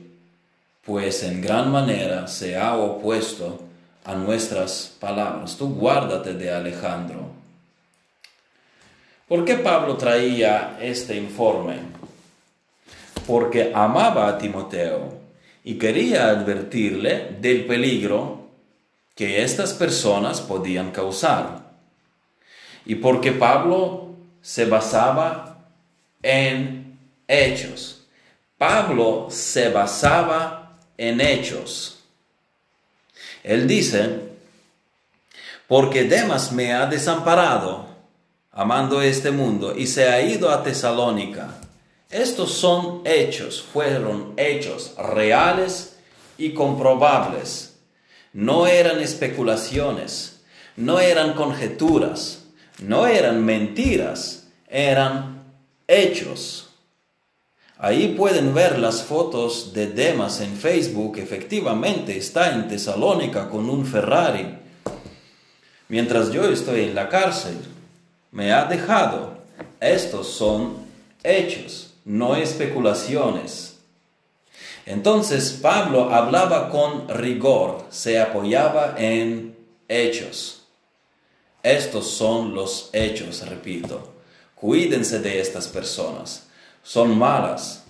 pues 0.86 1.24
en 1.24 1.42
gran 1.42 1.72
manera 1.72 2.28
se 2.28 2.58
ha 2.58 2.76
opuesto 2.76 3.62
a 4.04 4.16
nuestras 4.16 4.96
palabras. 5.00 5.56
Tú 5.58 5.74
guárdate 5.74 6.34
de 6.34 6.52
Alejandro. 6.52 7.32
¿Por 9.28 9.46
qué 9.46 9.56
Pablo 9.56 9.96
traía 9.96 10.78
este 10.82 11.16
informe? 11.16 11.78
Porque 13.26 13.72
amaba 13.74 14.28
a 14.28 14.38
Timoteo 14.38 15.14
y 15.64 15.76
quería 15.76 16.30
advertirle 16.30 17.38
del 17.40 17.66
peligro 17.66 18.50
que 19.16 19.42
estas 19.44 19.74
personas 19.74 20.42
podían 20.42 20.92
causar. 20.92 21.72
Y 22.86 22.96
porque 22.96 23.32
Pablo 23.32 24.10
se 24.42 24.66
basaba 24.66 25.70
en 26.22 27.00
hechos. 27.28 28.06
Pablo 28.58 29.28
se 29.30 29.70
basaba 29.70 30.63
en 30.98 31.22
hechos. 31.22 32.00
Él 33.44 33.68
dice, 33.68 34.22
porque 35.68 36.04
Demas 36.04 36.52
me 36.52 36.74
ha 36.74 36.86
desamparado, 36.86 37.88
amando 38.52 39.02
este 39.02 39.32
mundo, 39.32 39.76
y 39.76 39.88
se 39.88 40.10
ha 40.10 40.22
ido 40.22 40.50
a 40.50 40.64
Tesalónica. 40.64 41.56
Estos 42.10 42.54
son 42.54 43.02
hechos, 43.06 43.62
fueron 43.62 44.34
hechos 44.38 44.94
reales 44.98 45.98
y 46.38 46.54
comprobables. 46.54 47.76
No 48.34 48.68
eran 48.68 49.00
especulaciones, 49.00 50.42
no 50.76 51.00
eran 51.00 51.34
conjeturas, 51.34 52.46
no 52.80 53.08
eran 53.08 53.44
mentiras, 53.44 54.48
eran 54.68 55.44
hechos. 55.88 56.73
Ahí 57.84 58.16
pueden 58.18 58.54
ver 58.54 58.80
las 58.80 59.04
fotos 59.04 59.74
de 59.74 59.88
Demas 59.88 60.40
en 60.40 60.56
Facebook. 60.56 61.18
Efectivamente 61.18 62.18
está 62.18 62.54
en 62.54 62.70
Tesalónica 62.70 63.50
con 63.50 63.70
un 63.70 63.86
Ferrari. 63.86 64.58
Mientras 65.90 66.32
yo 66.32 66.46
estoy 66.46 66.86
en 66.86 66.96
la 66.96 67.10
cárcel, 67.10 67.58
me 68.32 68.54
ha 68.54 68.64
dejado. 68.64 69.34
Estos 69.82 70.30
son 70.30 70.78
hechos, 71.24 71.94
no 72.06 72.38
especulaciones. 72.38 73.80
Entonces 74.86 75.52
Pablo 75.62 76.10
hablaba 76.14 76.70
con 76.70 77.10
rigor, 77.10 77.86
se 77.90 78.18
apoyaba 78.18 78.96
en 78.98 79.58
hechos. 79.90 80.64
Estos 81.62 82.10
son 82.10 82.56
los 82.56 82.92
hechos, 82.94 83.46
repito. 83.46 84.14
Cuídense 84.56 85.20
de 85.20 85.42
estas 85.42 85.68
personas 85.68 86.44
son 86.84 87.18
malas. 87.18 87.86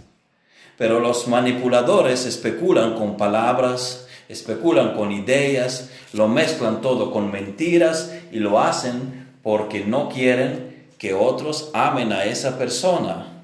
Pero 0.78 1.00
los 1.00 1.28
manipuladores 1.28 2.26
especulan 2.26 2.96
con 2.96 3.18
palabras, 3.18 4.08
especulan 4.30 4.94
con 4.96 5.12
ideas, 5.12 5.90
lo 6.14 6.28
mezclan 6.28 6.82
todo 6.82 7.12
con 7.12 7.32
mentiras 7.32 8.14
y 8.32 8.40
lo 8.40 8.60
hacen 8.60 9.38
porque 9.44 9.84
no 9.84 10.10
quieren 10.10 10.88
que 10.98 11.14
otros 11.14 11.70
amen 11.74 12.14
a 12.14 12.24
esa 12.24 12.58
persona 12.58 13.44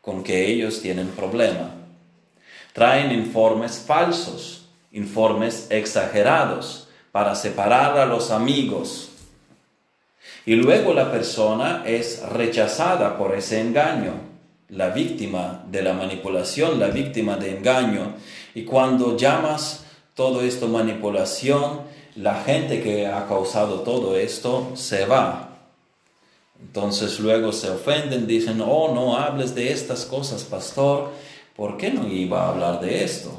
con 0.00 0.22
que 0.22 0.46
ellos 0.46 0.80
tienen 0.80 1.08
problema. 1.08 1.74
Traen 2.72 3.12
informes 3.12 3.82
falsos, 3.84 4.66
informes 4.92 5.66
exagerados 5.70 6.88
para 7.12 7.34
separar 7.34 7.98
a 7.98 8.06
los 8.06 8.30
amigos 8.30 9.07
y 10.46 10.54
luego 10.54 10.94
la 10.94 11.10
persona 11.10 11.82
es 11.86 12.22
rechazada 12.22 13.18
por 13.18 13.34
ese 13.34 13.60
engaño, 13.60 14.14
la 14.70 14.90
víctima 14.90 15.64
de 15.70 15.82
la 15.82 15.92
manipulación, 15.92 16.78
la 16.80 16.88
víctima 16.88 17.36
de 17.36 17.56
engaño. 17.56 18.14
Y 18.54 18.64
cuando 18.64 19.16
llamas 19.16 19.84
todo 20.14 20.42
esto 20.42 20.68
manipulación, 20.68 21.82
la 22.16 22.42
gente 22.42 22.82
que 22.82 23.06
ha 23.06 23.26
causado 23.26 23.80
todo 23.80 24.16
esto 24.16 24.72
se 24.74 25.06
va. 25.06 25.48
Entonces 26.60 27.20
luego 27.20 27.52
se 27.52 27.70
ofenden, 27.70 28.26
dicen, 28.26 28.60
oh, 28.60 28.92
no 28.92 29.16
hables 29.16 29.54
de 29.54 29.72
estas 29.72 30.04
cosas, 30.04 30.44
pastor, 30.44 31.10
¿por 31.54 31.76
qué 31.76 31.90
no 31.90 32.08
iba 32.08 32.44
a 32.44 32.48
hablar 32.50 32.80
de 32.80 33.04
esto? 33.04 33.30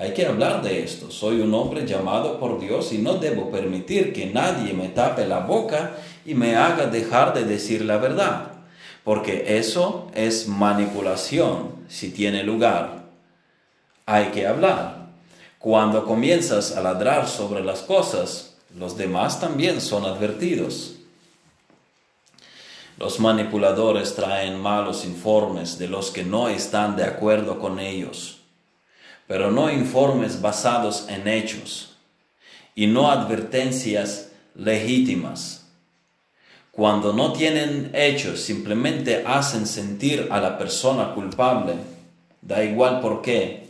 Hay 0.00 0.14
que 0.14 0.24
hablar 0.24 0.62
de 0.62 0.82
esto. 0.82 1.10
Soy 1.10 1.42
un 1.42 1.52
hombre 1.52 1.86
llamado 1.86 2.40
por 2.40 2.58
Dios 2.58 2.90
y 2.94 2.96
no 2.96 3.16
debo 3.16 3.50
permitir 3.50 4.14
que 4.14 4.24
nadie 4.24 4.72
me 4.72 4.88
tape 4.88 5.26
la 5.26 5.40
boca 5.40 5.90
y 6.24 6.32
me 6.32 6.56
haga 6.56 6.86
dejar 6.86 7.34
de 7.34 7.44
decir 7.44 7.84
la 7.84 7.98
verdad, 7.98 8.52
porque 9.04 9.58
eso 9.58 10.10
es 10.14 10.48
manipulación 10.48 11.72
si 11.90 12.08
tiene 12.12 12.42
lugar. 12.44 13.10
Hay 14.06 14.28
que 14.28 14.46
hablar. 14.46 15.08
Cuando 15.58 16.06
comienzas 16.06 16.74
a 16.78 16.80
ladrar 16.80 17.28
sobre 17.28 17.62
las 17.62 17.82
cosas, 17.82 18.56
los 18.74 18.96
demás 18.96 19.38
también 19.38 19.82
son 19.82 20.06
advertidos. 20.06 20.94
Los 22.96 23.20
manipuladores 23.20 24.14
traen 24.14 24.58
malos 24.58 25.04
informes 25.04 25.78
de 25.78 25.88
los 25.88 26.10
que 26.10 26.24
no 26.24 26.48
están 26.48 26.96
de 26.96 27.04
acuerdo 27.04 27.58
con 27.58 27.78
ellos 27.78 28.39
pero 29.30 29.52
no 29.52 29.70
informes 29.70 30.42
basados 30.42 31.06
en 31.08 31.28
hechos 31.28 31.96
y 32.74 32.88
no 32.88 33.12
advertencias 33.12 34.32
legítimas. 34.56 35.68
cuando 36.72 37.12
no 37.12 37.32
tienen 37.32 37.92
hechos, 37.94 38.40
simplemente 38.40 39.22
hacen 39.24 39.68
sentir 39.68 40.26
a 40.32 40.40
la 40.40 40.58
persona 40.58 41.14
culpable, 41.14 41.74
da 42.42 42.64
igual 42.64 43.00
por 43.00 43.22
qué. 43.22 43.68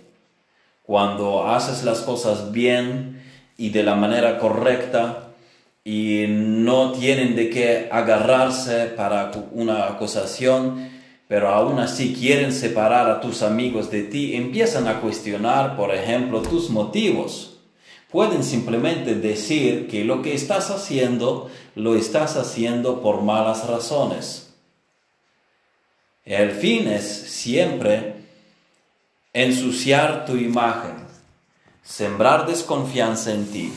Cuando 0.82 1.46
haces 1.46 1.84
las 1.84 2.00
cosas 2.00 2.52
bien 2.52 3.22
y 3.58 3.68
de 3.68 3.82
la 3.82 3.96
manera 3.96 4.38
correcta 4.38 5.28
y 5.84 6.24
no 6.28 6.92
tienen 6.92 7.36
de 7.36 7.50
qué 7.50 7.88
agarrarse 7.92 8.86
para 8.96 9.30
una 9.52 9.88
acusación, 9.88 10.99
pero 11.30 11.48
aún 11.48 11.78
así 11.78 12.12
quieren 12.12 12.52
separar 12.52 13.08
a 13.08 13.22
tus 13.22 13.40
amigos 13.40 13.90
de 13.90 14.02
ti, 14.02 14.34
empiezan 14.34 14.86
a 14.86 15.00
cuestionar, 15.00 15.76
por 15.76 15.94
ejemplo, 15.94 16.42
tus 16.42 16.68
motivos 16.68 17.50
Pueden 18.10 18.42
simplemente 18.42 19.14
decir 19.14 19.86
que 19.86 20.04
lo 20.04 20.20
que 20.20 20.34
estás 20.34 20.70
haciendo 20.70 21.48
lo 21.76 21.94
estás 21.94 22.36
haciendo 22.36 23.02
por 23.02 23.22
malas 23.22 23.68
razones. 23.68 24.52
El 26.24 26.50
fin 26.50 26.88
es 26.88 27.04
siempre 27.04 28.16
ensuciar 29.32 30.26
tu 30.26 30.36
imagen, 30.36 31.06
sembrar 31.84 32.46
desconfianza 32.46 33.32
en 33.32 33.46
ti, 33.46 33.72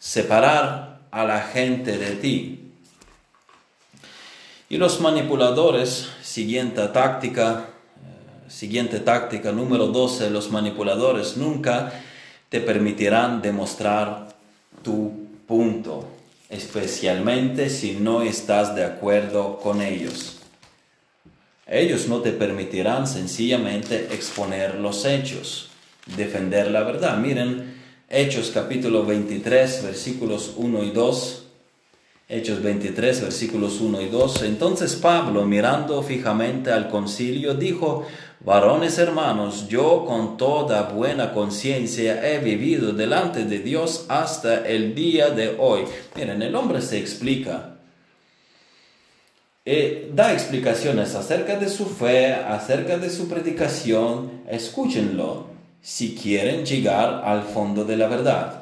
separar 0.00 1.02
a 1.12 1.24
la 1.24 1.40
gente 1.40 1.96
de 1.96 2.16
ti. 2.16 2.59
Y 4.70 4.78
los 4.78 5.00
manipuladores, 5.00 6.10
siguiente 6.22 6.86
táctica, 6.86 7.66
eh, 7.96 8.48
siguiente 8.48 9.00
táctica 9.00 9.50
número 9.50 9.88
12, 9.88 10.30
los 10.30 10.52
manipuladores 10.52 11.36
nunca 11.36 11.92
te 12.48 12.60
permitirán 12.60 13.42
demostrar 13.42 14.28
tu 14.84 15.10
punto, 15.48 16.08
especialmente 16.48 17.68
si 17.68 17.96
no 17.96 18.22
estás 18.22 18.76
de 18.76 18.84
acuerdo 18.84 19.58
con 19.58 19.82
ellos. 19.82 20.38
Ellos 21.66 22.06
no 22.06 22.20
te 22.20 22.30
permitirán 22.30 23.08
sencillamente 23.08 24.14
exponer 24.14 24.76
los 24.76 25.04
hechos, 25.04 25.70
defender 26.16 26.70
la 26.70 26.84
verdad. 26.84 27.18
Miren 27.18 27.80
Hechos 28.08 28.52
capítulo 28.54 29.04
23, 29.04 29.82
versículos 29.82 30.54
1 30.56 30.84
y 30.84 30.90
2. 30.90 31.49
Hechos 32.30 32.62
23, 32.62 33.22
versículos 33.22 33.80
1 33.80 34.02
y 34.02 34.08
2. 34.08 34.44
Entonces 34.44 34.94
Pablo, 34.94 35.44
mirando 35.44 36.00
fijamente 36.02 36.70
al 36.70 36.88
concilio, 36.88 37.54
dijo, 37.54 38.06
Varones 38.38 38.98
hermanos, 38.98 39.66
yo 39.68 40.04
con 40.06 40.36
toda 40.36 40.84
buena 40.84 41.32
conciencia 41.32 42.30
he 42.30 42.38
vivido 42.38 42.92
delante 42.92 43.44
de 43.44 43.58
Dios 43.58 44.06
hasta 44.08 44.66
el 44.66 44.94
día 44.94 45.30
de 45.30 45.56
hoy. 45.58 45.82
Miren, 46.14 46.40
el 46.40 46.54
hombre 46.54 46.80
se 46.82 46.98
explica. 46.98 47.74
Eh, 49.64 50.10
da 50.14 50.32
explicaciones 50.32 51.16
acerca 51.16 51.56
de 51.56 51.68
su 51.68 51.86
fe, 51.86 52.32
acerca 52.32 52.96
de 52.96 53.10
su 53.10 53.28
predicación. 53.28 54.42
Escúchenlo 54.48 55.48
si 55.82 56.14
quieren 56.14 56.64
llegar 56.64 57.22
al 57.24 57.42
fondo 57.42 57.84
de 57.84 57.96
la 57.96 58.06
verdad. 58.06 58.59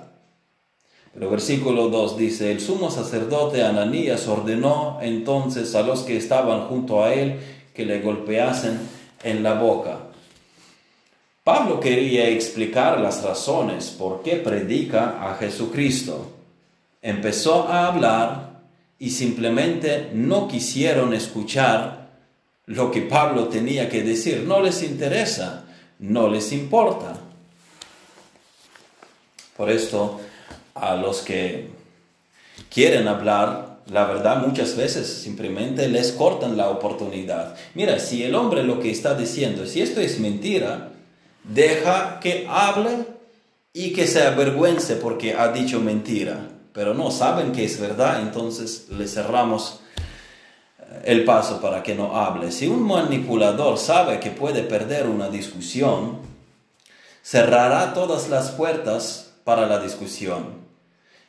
Pero 1.14 1.30
versículo 1.30 1.88
2 1.88 2.16
dice, 2.16 2.52
el 2.52 2.60
sumo 2.60 2.90
sacerdote 2.90 3.62
Ananías 3.62 4.28
ordenó 4.28 4.98
entonces 5.00 5.74
a 5.74 5.82
los 5.82 6.02
que 6.02 6.16
estaban 6.16 6.68
junto 6.68 7.02
a 7.02 7.12
él 7.12 7.40
que 7.74 7.84
le 7.84 8.00
golpeasen 8.00 8.78
en 9.22 9.42
la 9.42 9.54
boca. 9.54 9.98
Pablo 11.44 11.80
quería 11.80 12.28
explicar 12.28 13.00
las 13.00 13.22
razones 13.22 13.88
por 13.98 14.22
qué 14.22 14.36
predica 14.36 15.30
a 15.30 15.36
Jesucristo. 15.36 16.30
Empezó 17.00 17.68
a 17.68 17.86
hablar 17.86 18.60
y 18.98 19.10
simplemente 19.10 20.10
no 20.12 20.46
quisieron 20.46 21.14
escuchar 21.14 22.10
lo 22.66 22.90
que 22.90 23.00
Pablo 23.02 23.48
tenía 23.48 23.88
que 23.88 24.02
decir. 24.02 24.44
No 24.46 24.60
les 24.60 24.82
interesa, 24.82 25.64
no 26.00 26.28
les 26.28 26.52
importa. 26.52 27.14
Por 29.56 29.70
esto, 29.70 30.20
a 30.80 30.96
los 30.96 31.20
que 31.20 31.68
quieren 32.70 33.08
hablar 33.08 33.68
la 33.90 34.04
verdad 34.04 34.46
muchas 34.46 34.76
veces 34.76 35.06
simplemente 35.06 35.88
les 35.88 36.12
cortan 36.12 36.56
la 36.58 36.68
oportunidad. 36.68 37.56
Mira, 37.74 37.98
si 37.98 38.22
el 38.22 38.34
hombre 38.34 38.62
lo 38.62 38.80
que 38.80 38.90
está 38.90 39.14
diciendo, 39.14 39.66
si 39.66 39.80
esto 39.80 40.00
es 40.00 40.20
mentira, 40.20 40.90
deja 41.42 42.20
que 42.20 42.46
hable 42.50 43.06
y 43.72 43.94
que 43.94 44.06
se 44.06 44.22
avergüence 44.22 44.96
porque 44.96 45.34
ha 45.34 45.52
dicho 45.52 45.80
mentira. 45.80 46.50
Pero 46.74 46.92
no 46.92 47.10
saben 47.10 47.52
que 47.52 47.64
es 47.64 47.80
verdad, 47.80 48.20
entonces 48.20 48.88
le 48.90 49.08
cerramos 49.08 49.80
eh, 50.78 51.02
el 51.04 51.24
paso 51.24 51.60
para 51.60 51.82
que 51.82 51.94
no 51.94 52.14
hable. 52.14 52.52
Si 52.52 52.68
un 52.68 52.82
manipulador 52.82 53.78
sabe 53.78 54.20
que 54.20 54.30
puede 54.30 54.62
perder 54.64 55.06
una 55.06 55.30
discusión, 55.30 56.18
cerrará 57.22 57.94
todas 57.94 58.28
las 58.28 58.50
puertas 58.50 59.32
para 59.44 59.66
la 59.66 59.78
discusión 59.78 60.57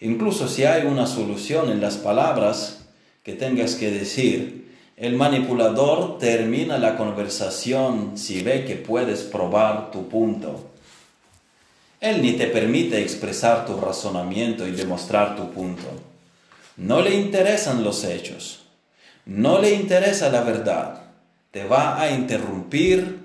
Incluso 0.02 0.48
si 0.48 0.64
hay 0.64 0.86
una 0.86 1.06
solución 1.06 1.70
en 1.70 1.82
las 1.82 1.98
palabras 1.98 2.86
que 3.24 3.34
tengas 3.34 3.76
que 3.76 3.92
decir, 3.92 4.70
el 4.96 5.16
manipulador 5.16 6.18
termina 6.18 6.78
la 6.78 6.96
conversación 6.98 8.18
si 8.18 8.42
ve 8.42 8.66
que 8.66 8.76
puedes 8.76 9.22
probar 9.22 9.92
tu 9.92 10.08
punto. 10.08 10.70
Él 12.00 12.22
ni 12.22 12.34
te 12.34 12.48
permite 12.48 13.02
expresar 13.02 13.66
tu 13.66 13.78
razonamiento 13.78 14.66
y 14.66 14.72
demostrar 14.72 15.36
tu 15.36 15.52
punto. 15.52 15.88
No 16.78 17.02
le 17.02 17.16
interesan 17.16 17.84
los 17.84 18.06
hechos. 18.06 18.62
No 19.26 19.60
le 19.60 19.74
interesa 19.74 20.30
la 20.30 20.42
verdad. 20.42 21.02
Te 21.52 21.66
va 21.66 22.00
a 22.00 22.12
interrumpir, 22.12 23.20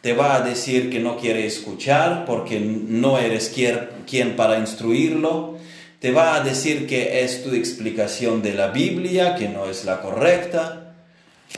te 0.00 0.14
va 0.14 0.36
a 0.36 0.40
decir 0.40 0.90
que 0.90 1.00
no 1.00 1.18
quiere 1.18 1.46
escuchar 1.46 2.24
porque 2.24 2.60
no 2.60 3.18
eres 3.18 3.52
quien 4.06 4.36
para 4.36 4.58
instruirlo 4.58 5.54
te 6.04 6.12
va 6.12 6.34
a 6.34 6.40
decir 6.42 6.86
que 6.86 7.24
es 7.24 7.42
tu 7.42 7.54
explicación 7.54 8.42
de 8.42 8.52
la 8.52 8.66
Biblia, 8.66 9.36
que 9.36 9.48
no 9.48 9.64
es 9.64 9.86
la 9.86 10.02
correcta. 10.02 10.92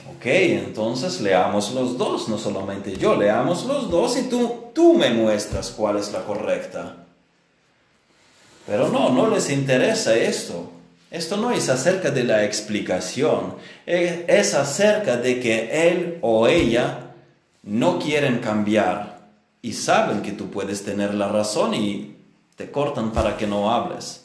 Ok, 0.08 0.24
entonces 0.24 1.20
leamos 1.20 1.72
los 1.72 1.98
dos, 1.98 2.28
no 2.28 2.38
solamente 2.38 2.96
yo, 2.96 3.16
leamos 3.16 3.64
los 3.64 3.90
dos 3.90 4.16
y 4.16 4.28
tú, 4.28 4.66
tú 4.72 4.94
me 4.94 5.10
muestras 5.10 5.72
cuál 5.72 5.96
es 5.96 6.12
la 6.12 6.20
correcta. 6.20 6.94
Pero 8.68 8.88
no, 8.88 9.10
no 9.10 9.28
les 9.28 9.50
interesa 9.50 10.14
esto. 10.14 10.70
Esto 11.10 11.36
no 11.38 11.50
es 11.50 11.68
acerca 11.68 12.12
de 12.12 12.22
la 12.22 12.44
explicación, 12.44 13.56
es 13.84 14.54
acerca 14.54 15.16
de 15.16 15.40
que 15.40 15.88
él 15.88 16.18
o 16.20 16.46
ella 16.46 17.14
no 17.64 17.98
quieren 17.98 18.38
cambiar 18.38 19.26
y 19.60 19.72
saben 19.72 20.22
que 20.22 20.30
tú 20.30 20.52
puedes 20.52 20.84
tener 20.84 21.14
la 21.14 21.26
razón 21.26 21.74
y 21.74 22.14
te 22.54 22.70
cortan 22.70 23.10
para 23.10 23.36
que 23.36 23.48
no 23.48 23.72
hables 23.72 24.22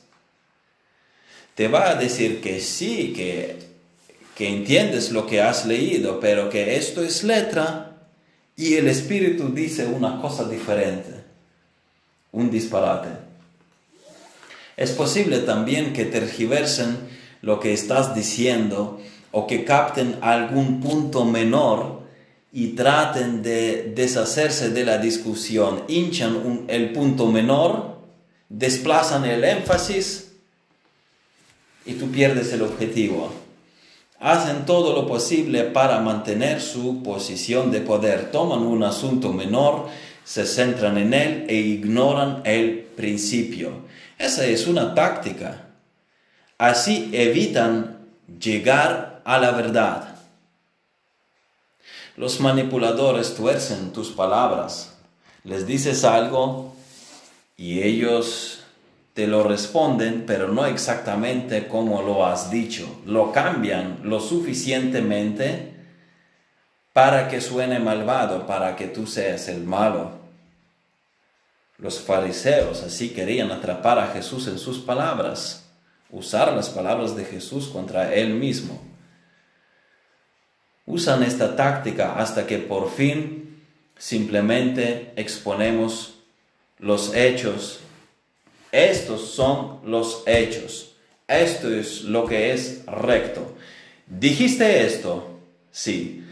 te 1.55 1.67
va 1.67 1.89
a 1.89 1.95
decir 1.95 2.41
que 2.41 2.59
sí, 2.59 3.13
que, 3.15 3.57
que 4.35 4.47
entiendes 4.47 5.11
lo 5.11 5.27
que 5.27 5.41
has 5.41 5.65
leído, 5.65 6.19
pero 6.19 6.49
que 6.49 6.75
esto 6.75 7.03
es 7.03 7.23
letra 7.23 7.91
y 8.55 8.75
el 8.75 8.87
Espíritu 8.87 9.49
dice 9.49 9.85
una 9.85 10.21
cosa 10.21 10.47
diferente, 10.47 11.23
un 12.31 12.49
disparate. 12.49 13.09
Es 14.77 14.91
posible 14.91 15.39
también 15.39 15.93
que 15.93 16.05
tergiversen 16.05 16.97
lo 17.41 17.59
que 17.59 17.73
estás 17.73 18.15
diciendo 18.15 18.99
o 19.31 19.47
que 19.47 19.65
capten 19.65 20.17
algún 20.21 20.79
punto 20.79 21.25
menor 21.25 22.01
y 22.51 22.69
traten 22.69 23.41
de 23.41 23.93
deshacerse 23.95 24.69
de 24.69 24.83
la 24.83 24.97
discusión, 24.97 25.83
hinchan 25.87 26.65
el 26.67 26.91
punto 26.91 27.27
menor, 27.27 27.97
desplazan 28.49 29.25
el 29.25 29.43
énfasis 29.43 30.30
y 31.85 31.93
tú 31.93 32.11
pierdes 32.11 32.53
el 32.53 32.61
objetivo. 32.61 33.31
Hacen 34.19 34.65
todo 34.65 34.93
lo 34.93 35.07
posible 35.07 35.63
para 35.63 35.99
mantener 35.99 36.61
su 36.61 37.01
posición 37.01 37.71
de 37.71 37.81
poder. 37.81 38.31
Toman 38.31 38.59
un 38.59 38.83
asunto 38.83 39.33
menor, 39.33 39.87
se 40.23 40.45
centran 40.45 40.97
en 40.97 41.13
él 41.13 41.45
e 41.49 41.55
ignoran 41.55 42.41
el 42.45 42.79
principio. 42.95 43.71
Esa 44.19 44.45
es 44.45 44.67
una 44.67 44.93
táctica. 44.93 45.69
Así 46.59 47.09
evitan 47.13 47.97
llegar 48.39 49.21
a 49.25 49.39
la 49.39 49.51
verdad. 49.51 50.15
Los 52.15 52.39
manipuladores 52.39 53.33
tuercen 53.33 53.91
tus 53.91 54.11
palabras. 54.11 54.95
Les 55.43 55.65
dices 55.65 56.03
algo 56.03 56.75
y 57.57 57.81
ellos 57.81 58.60
te 59.13 59.27
lo 59.27 59.43
responden, 59.43 60.25
pero 60.25 60.47
no 60.47 60.65
exactamente 60.65 61.67
como 61.67 62.01
lo 62.01 62.25
has 62.25 62.49
dicho. 62.49 63.01
Lo 63.05 63.31
cambian 63.31 63.99
lo 64.03 64.19
suficientemente 64.19 65.73
para 66.93 67.27
que 67.27 67.41
suene 67.41 67.79
malvado, 67.79 68.47
para 68.47 68.75
que 68.75 68.87
tú 68.87 69.07
seas 69.07 69.47
el 69.47 69.63
malo. 69.63 70.21
Los 71.77 71.99
fariseos 71.99 72.83
así 72.83 73.09
querían 73.09 73.51
atrapar 73.51 73.97
a 73.97 74.07
Jesús 74.07 74.47
en 74.47 74.59
sus 74.59 74.79
palabras, 74.79 75.67
usar 76.09 76.53
las 76.53 76.69
palabras 76.69 77.15
de 77.15 77.25
Jesús 77.25 77.67
contra 77.67 78.13
él 78.13 78.33
mismo. 78.33 78.81
usan 80.85 81.23
esta 81.23 81.55
táctica 81.55 82.15
hasta 82.15 82.45
que 82.45 82.57
por 82.57 82.91
fin 82.91 83.63
simplemente 83.97 85.13
exponemos 85.15 86.15
los 86.79 87.15
hechos. 87.15 87.79
Estos 88.71 89.31
son 89.31 89.79
los 89.85 90.23
hechos. 90.25 90.93
Esto 91.27 91.73
es 91.73 92.03
lo 92.03 92.25
que 92.25 92.53
es 92.53 92.85
recto. 92.85 93.55
¿Dijiste 94.07 94.85
esto? 94.85 95.39
Sí. 95.71 96.23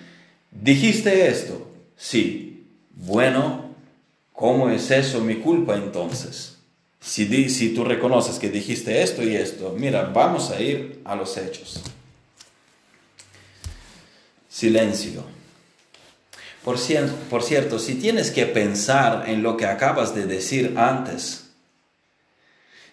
¿Dijiste 0.52 1.28
esto? 1.28 1.70
Sí. 1.96 2.68
Bueno, 2.92 3.76
¿cómo 4.34 4.70
es 4.70 4.92
eso 4.92 5.22
mi 5.22 5.36
culpa 5.36 5.76
entonces? 5.76 6.58
Si, 7.00 7.50
si 7.50 7.74
tú 7.74 7.86
reconoces 7.86 8.40
que 8.40 8.50
dijiste 8.50 9.02
esto 9.02 9.24
y 9.24 9.36
esto, 9.36 9.74
mira, 9.78 10.04
vamos 10.04 10.52
a 10.52 10.62
ir 10.62 11.02
a 11.06 11.16
los 11.16 11.38
hechos. 11.38 11.82
Silencio. 14.50 15.24
Por, 16.64 16.78
por 17.30 17.44
cierto, 17.44 17.80
si 17.80 17.96
tienes 17.96 18.32
que 18.32 18.46
pensar 18.46 19.30
en 19.30 19.44
lo 19.44 19.56
que 19.56 19.66
acabas 19.66 20.14
de 20.14 20.26
decir 20.26 20.74
antes, 20.78 21.49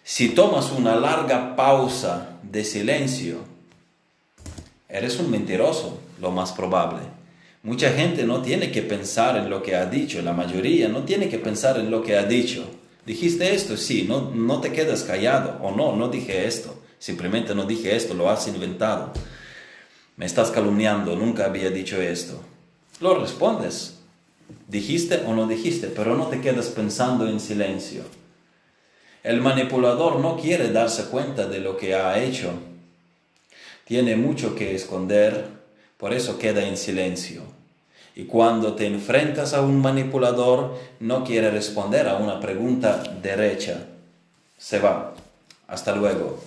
si 0.08 0.28
tomas 0.28 0.70
una 0.70 0.94
larga 0.94 1.56
pausa 1.56 2.38
de 2.40 2.62
silencio, 2.62 3.38
eres 4.88 5.18
un 5.18 5.28
mentiroso, 5.28 5.98
lo 6.20 6.30
más 6.30 6.52
probable. 6.52 7.00
Mucha 7.64 7.90
gente 7.90 8.22
no 8.22 8.40
tiene 8.40 8.70
que 8.70 8.82
pensar 8.82 9.36
en 9.36 9.50
lo 9.50 9.64
que 9.64 9.74
ha 9.74 9.86
dicho, 9.86 10.22
la 10.22 10.32
mayoría 10.32 10.88
no 10.88 11.02
tiene 11.02 11.28
que 11.28 11.40
pensar 11.40 11.76
en 11.78 11.90
lo 11.90 12.04
que 12.04 12.16
ha 12.16 12.22
dicho. 12.22 12.70
Dijiste 13.04 13.52
esto, 13.52 13.76
sí, 13.76 14.06
no, 14.08 14.30
no 14.30 14.60
te 14.60 14.70
quedas 14.70 15.02
callado, 15.02 15.58
o 15.60 15.72
no, 15.72 15.96
no 15.96 16.08
dije 16.08 16.46
esto, 16.46 16.80
simplemente 17.00 17.52
no 17.56 17.64
dije 17.64 17.96
esto, 17.96 18.14
lo 18.14 18.30
has 18.30 18.46
inventado. 18.46 19.12
Me 20.16 20.24
estás 20.24 20.52
calumniando, 20.52 21.16
nunca 21.16 21.46
había 21.46 21.70
dicho 21.70 22.00
esto. 22.00 22.40
Lo 23.00 23.18
respondes, 23.18 23.98
dijiste 24.68 25.24
o 25.26 25.34
no 25.34 25.48
dijiste, 25.48 25.88
pero 25.88 26.16
no 26.16 26.28
te 26.28 26.40
quedas 26.40 26.66
pensando 26.66 27.26
en 27.28 27.40
silencio. 27.40 28.04
El 29.26 29.40
manipulador 29.40 30.20
no 30.20 30.36
quiere 30.36 30.70
darse 30.70 31.06
cuenta 31.06 31.48
de 31.48 31.58
lo 31.58 31.76
que 31.76 31.96
ha 31.96 32.22
hecho. 32.22 32.52
Tiene 33.84 34.14
mucho 34.14 34.54
que 34.54 34.76
esconder, 34.76 35.48
por 35.96 36.12
eso 36.12 36.38
queda 36.38 36.64
en 36.64 36.76
silencio. 36.76 37.42
Y 38.14 38.26
cuando 38.26 38.76
te 38.76 38.86
enfrentas 38.86 39.52
a 39.52 39.62
un 39.62 39.80
manipulador, 39.80 40.78
no 41.00 41.24
quiere 41.24 41.50
responder 41.50 42.06
a 42.06 42.18
una 42.18 42.38
pregunta 42.38 43.02
derecha. 43.20 43.88
Se 44.58 44.78
va. 44.78 45.14
Hasta 45.66 45.96
luego. 45.96 46.38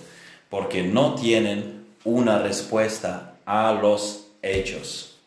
Porque 0.49 0.81
no 0.81 1.15
tienen 1.15 1.85
una 2.05 2.39
respuesta 2.39 3.33
a 3.45 3.73
los 3.73 4.27
hechos. 4.41 5.17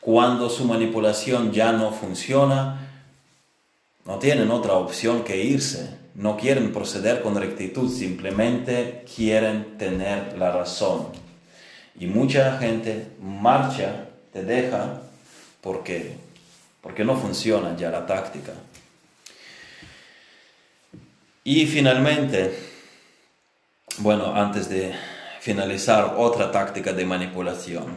Cuando 0.00 0.50
su 0.50 0.64
manipulación 0.64 1.52
ya 1.52 1.70
no 1.70 1.92
funciona, 1.92 2.90
no 4.04 4.18
tienen 4.18 4.50
otra 4.50 4.72
opción 4.72 5.22
que 5.22 5.44
irse 5.44 6.01
no 6.14 6.36
quieren 6.36 6.72
proceder 6.72 7.22
con 7.22 7.36
rectitud, 7.36 7.90
simplemente 7.90 9.04
quieren 9.14 9.78
tener 9.78 10.36
la 10.38 10.52
razón. 10.52 11.08
Y 11.98 12.06
mucha 12.06 12.58
gente 12.58 13.08
marcha, 13.20 14.08
te 14.32 14.44
deja, 14.44 15.02
porque, 15.60 16.16
porque 16.80 17.04
no 17.04 17.16
funciona 17.16 17.76
ya 17.76 17.90
la 17.90 18.06
táctica. 18.06 18.52
Y 21.44 21.66
finalmente, 21.66 22.54
bueno, 23.98 24.34
antes 24.34 24.68
de 24.68 24.94
finalizar, 25.40 26.14
otra 26.18 26.52
táctica 26.52 26.92
de 26.92 27.04
manipulación, 27.04 27.96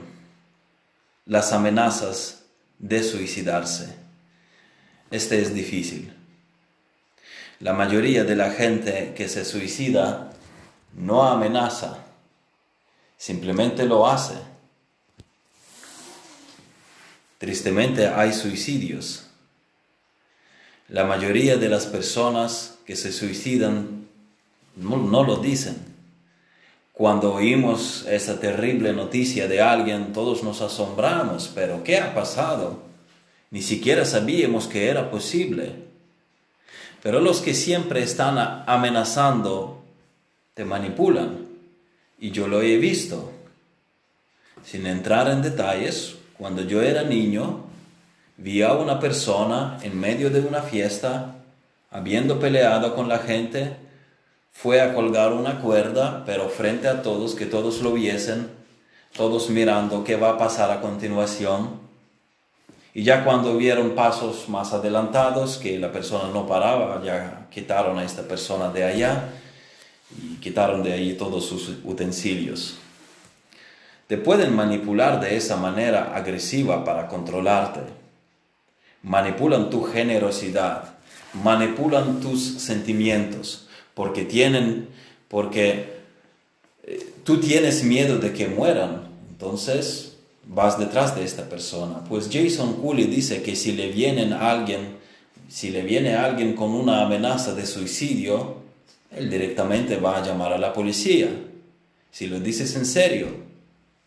las 1.26 1.54
amenazas 1.54 2.44
de 2.80 3.04
suicidarse. 3.04 3.96
Este 5.12 5.42
es 5.42 5.54
difícil 5.54 6.12
la 7.60 7.74
mayoría 7.74 8.24
de 8.24 8.36
la 8.36 8.52
gente 8.52 9.14
que 9.16 9.30
se 9.30 9.46
suicida 9.46 10.34
no 10.94 11.24
amenaza, 11.24 11.98
simplemente 13.18 13.86
lo 13.86 14.08
hace. 14.08 14.36
Tristemente 17.38 18.08
hay 18.08 18.34
suicidios. 18.34 19.28
La 20.88 21.06
mayoría 21.06 21.58
de 21.58 21.70
las 21.70 21.86
personas 21.86 22.78
que 22.86 22.96
se 22.96 23.12
suicidan 23.12 24.06
no, 24.76 25.24
lo 25.24 25.38
dicen. 25.38 25.78
Cuando 26.94 27.34
oímos 27.34 28.06
esa 28.08 28.40
terrible 28.40 28.94
noticia 28.94 29.48
de 29.48 29.62
alguien, 29.62 30.14
todos 30.14 30.44
nos 30.44 30.62
asombramos, 30.62 31.52
pero 31.54 31.84
¿qué 31.84 31.98
ha 31.98 32.14
pasado? 32.14 32.84
Ni 33.52 33.62
siquiera 33.62 34.06
sabíamos 34.06 34.68
que 34.68 34.88
era 34.88 35.10
posible. 35.12 35.85
Pero 37.06 37.22
los 37.22 37.42
que 37.42 37.54
siempre 37.54 38.02
están 38.02 38.64
amenazando 38.66 39.84
te 40.56 40.66
manipulan. 40.66 41.46
Y 42.18 42.32
yo 42.32 42.48
lo 42.48 42.64
he 42.64 42.78
visto. 42.78 43.32
Sin 44.64 44.88
entrar 44.88 45.30
en 45.30 45.44
detalles, 45.44 46.16
cuando 46.36 46.64
yo 46.64 46.82
era 46.82 47.04
niño, 47.04 47.66
vi 48.38 48.64
a 48.64 48.74
una 48.74 49.00
persona 49.00 49.78
en 49.84 50.00
medio 50.00 50.32
de 50.32 50.40
una 50.40 50.64
fiesta, 50.64 51.36
habiendo 51.92 52.40
peleado 52.40 52.96
con 52.96 53.08
la 53.08 53.20
gente, 53.20 53.76
fue 54.52 54.82
a 54.82 54.96
colgar 54.96 55.32
una 55.32 55.60
cuerda, 55.60 56.24
pero 56.26 56.50
frente 56.50 56.88
a 56.88 57.04
todos, 57.04 57.36
que 57.36 57.46
todos 57.46 57.84
lo 57.84 57.94
viesen, 57.94 58.50
todos 59.16 59.52
mirando 59.52 60.04
qué 60.04 60.16
va 60.16 60.32
a 60.32 60.38
pasar 60.40 60.72
a 60.72 60.82
continuación. 60.82 61.85
Y 62.96 63.04
ya 63.04 63.26
cuando 63.26 63.58
vieron 63.58 63.94
pasos 63.94 64.48
más 64.48 64.72
adelantados, 64.72 65.58
que 65.58 65.78
la 65.78 65.92
persona 65.92 66.30
no 66.32 66.48
paraba, 66.48 67.04
ya 67.04 67.48
quitaron 67.52 68.00
a 68.00 68.06
esta 68.06 68.26
persona 68.26 68.70
de 68.72 68.86
allá 68.86 69.32
y 70.18 70.36
quitaron 70.38 70.82
de 70.82 70.94
ahí 70.94 71.14
todos 71.16 71.46
sus 71.46 71.74
utensilios. 71.84 72.78
Te 74.08 74.18
pueden 74.18 74.56
manipular 74.56 75.20
de 75.20 75.36
esa 75.36 75.58
manera 75.58 76.16
agresiva 76.16 76.86
para 76.86 77.10
controlarte. 77.10 77.82
Manipulan 79.04 79.70
tu 79.70 79.84
generosidad, 79.84 80.96
manipulan 81.44 82.22
tus 82.22 82.62
sentimientos, 82.62 83.68
porque 83.94 84.24
tienen, 84.24 84.88
porque 85.28 86.00
eh, 86.84 87.14
tú 87.26 87.42
tienes 87.42 87.84
miedo 87.84 88.20
de 88.20 88.32
que 88.32 88.48
mueran. 88.48 89.02
Entonces, 89.32 90.15
vas 90.48 90.78
detrás 90.78 91.16
de 91.16 91.24
esta 91.24 91.48
persona. 91.50 92.04
Pues 92.08 92.30
Jason 92.32 92.76
Cooley 92.82 93.06
dice 93.06 93.42
que 93.42 93.56
si 93.56 93.74
le 93.74 93.90
viene 93.90 94.34
alguien, 94.34 94.98
si 95.48 95.70
le 95.70 95.82
viene 95.82 96.16
alguien 96.16 96.54
con 96.54 96.72
una 96.72 97.06
amenaza 97.06 97.54
de 97.54 97.66
suicidio, 97.66 98.58
él 99.12 99.30
directamente 99.30 99.98
va 99.98 100.18
a 100.18 100.26
llamar 100.26 100.54
a 100.54 100.58
la 100.58 100.74
policía. 100.74 101.30
Si 102.12 102.28
lo 102.28 102.40
dices 102.40 102.76
en 102.76 102.86
serio, 102.86 103.28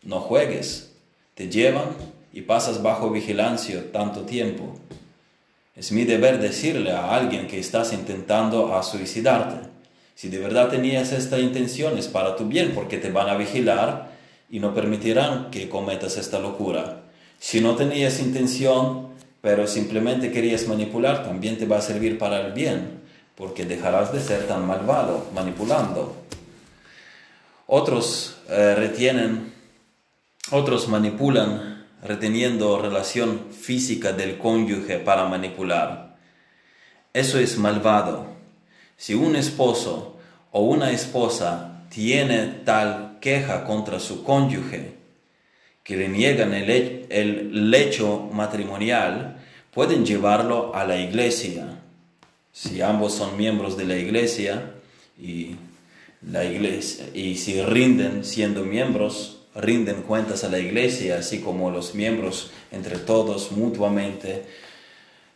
no 0.03 0.19
juegues. 0.19 0.91
Te 1.35 1.49
llevan 1.49 1.89
y 2.33 2.41
pasas 2.41 2.81
bajo 2.81 3.09
vigilancia 3.09 3.91
tanto 3.91 4.21
tiempo. 4.21 4.75
Es 5.75 5.91
mi 5.91 6.03
deber 6.03 6.39
decirle 6.39 6.91
a 6.91 7.15
alguien 7.15 7.47
que 7.47 7.59
estás 7.59 7.93
intentando 7.93 8.75
a 8.75 8.83
suicidarte. 8.83 9.69
Si 10.15 10.27
de 10.27 10.37
verdad 10.37 10.67
tenías 10.67 11.13
esta 11.13 11.39
intención 11.39 11.97
es 11.97 12.07
para 12.07 12.35
tu 12.35 12.45
bien 12.45 12.73
porque 12.75 12.97
te 12.97 13.09
van 13.09 13.29
a 13.29 13.37
vigilar 13.37 14.08
y 14.49 14.59
no 14.59 14.73
permitirán 14.73 15.51
que 15.51 15.69
cometas 15.69 16.17
esta 16.17 16.39
locura. 16.39 17.03
Si 17.39 17.61
no 17.61 17.75
tenías 17.75 18.19
intención, 18.19 19.09
pero 19.41 19.67
simplemente 19.67 20.31
querías 20.31 20.67
manipular, 20.67 21.23
también 21.23 21.57
te 21.57 21.65
va 21.65 21.77
a 21.77 21.81
servir 21.81 22.17
para 22.17 22.41
el 22.41 22.53
bien, 22.53 23.01
porque 23.35 23.65
dejarás 23.65 24.11
de 24.11 24.19
ser 24.19 24.47
tan 24.47 24.65
malvado 24.65 25.27
manipulando. 25.33 26.15
Otros 27.67 28.37
eh, 28.49 28.75
retienen, 28.75 29.53
otros 30.51 30.87
manipulan 30.87 31.85
reteniendo 32.03 32.81
relación 32.81 33.47
física 33.51 34.13
del 34.13 34.37
cónyuge 34.37 34.99
para 34.99 35.25
manipular. 35.25 36.17
Eso 37.13 37.39
es 37.39 37.57
malvado. 37.57 38.27
Si 38.97 39.13
un 39.13 39.35
esposo 39.35 40.17
o 40.51 40.61
una 40.61 40.91
esposa 40.91 41.83
tiene 41.89 42.61
tal 42.65 43.08
queja 43.19 43.65
contra 43.65 43.99
su 43.99 44.23
cónyuge, 44.23 44.93
que 45.83 45.97
le 45.97 46.09
niegan 46.09 46.53
el, 46.53 47.71
lecho 47.71 48.29
matrimonial, 48.31 49.37
pueden 49.73 50.05
llevarlo 50.05 50.75
a 50.75 50.85
la 50.85 50.97
iglesia. 50.97 51.79
Si 52.51 52.81
ambos 52.81 53.13
son 53.13 53.37
miembros 53.37 53.77
de 53.77 53.85
la 53.85 53.97
iglesia 53.97 54.73
y, 55.19 55.55
la 56.29 56.43
iglesia, 56.43 57.05
y 57.13 57.35
si 57.35 57.61
rinden 57.61 58.25
siendo 58.25 58.65
miembros, 58.65 59.41
rinden 59.55 60.01
cuentas 60.03 60.43
a 60.43 60.49
la 60.49 60.59
iglesia, 60.59 61.19
así 61.19 61.39
como 61.39 61.71
los 61.71 61.95
miembros 61.95 62.51
entre 62.71 62.97
todos 62.97 63.51
mutuamente 63.51 64.43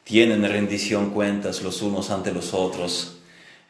tienen 0.03 0.43
rendición 0.43 1.11
cuentas 1.11 1.61
los 1.61 1.81
unos 1.81 2.09
ante 2.09 2.33
los 2.33 2.53
otros 2.53 3.22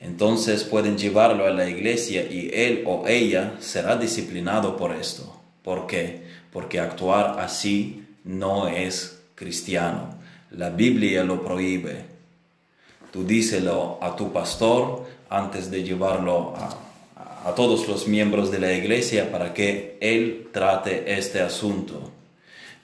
entonces 0.03 0.63
pueden 0.63 0.97
llevarlo 0.97 1.47
a 1.47 1.49
la 1.49 1.67
iglesia 1.67 2.23
y 2.29 2.51
él 2.53 2.83
o 2.85 3.07
ella 3.07 3.55
será 3.59 3.95
disciplinado 3.95 4.77
por 4.77 4.93
esto. 4.93 5.39
¿Por 5.63 5.87
qué? 5.87 6.23
porque 6.53 6.79
actuar 6.79 7.39
así 7.39 8.05
no 8.23 8.67
es 8.67 9.19
cristiano. 9.35 10.15
La 10.51 10.69
Biblia 10.69 11.23
lo 11.23 11.43
prohíbe. 11.43 12.05
Tú 13.11 13.25
díselo 13.25 13.97
a 13.99 14.15
tu 14.15 14.31
pastor 14.31 15.05
antes 15.29 15.71
de 15.71 15.83
llevarlo 15.83 16.53
a, 16.55 17.49
a 17.49 17.55
todos 17.55 17.87
los 17.87 18.07
miembros 18.07 18.51
de 18.51 18.59
la 18.59 18.71
iglesia 18.71 19.31
para 19.31 19.53
que 19.53 19.97
él 19.99 20.49
trate 20.53 21.11
este 21.17 21.41
asunto. 21.41 22.11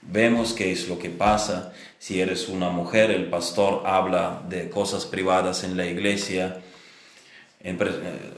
Vemos 0.02 0.54
qué 0.54 0.72
es 0.72 0.90
lo 0.90 0.98
que 0.98 1.12
pasa. 1.12 1.72
Si 2.00 2.20
eres 2.20 2.50
una 2.50 2.72
mujer, 2.72 3.12
el 3.12 3.30
pastor 3.30 3.84
habla 3.86 4.42
de 4.50 4.70
cosas 4.70 5.06
privadas 5.06 5.64
en 5.64 5.78
la 5.78 5.86
iglesia 5.86 6.60
eh, 7.62 8.34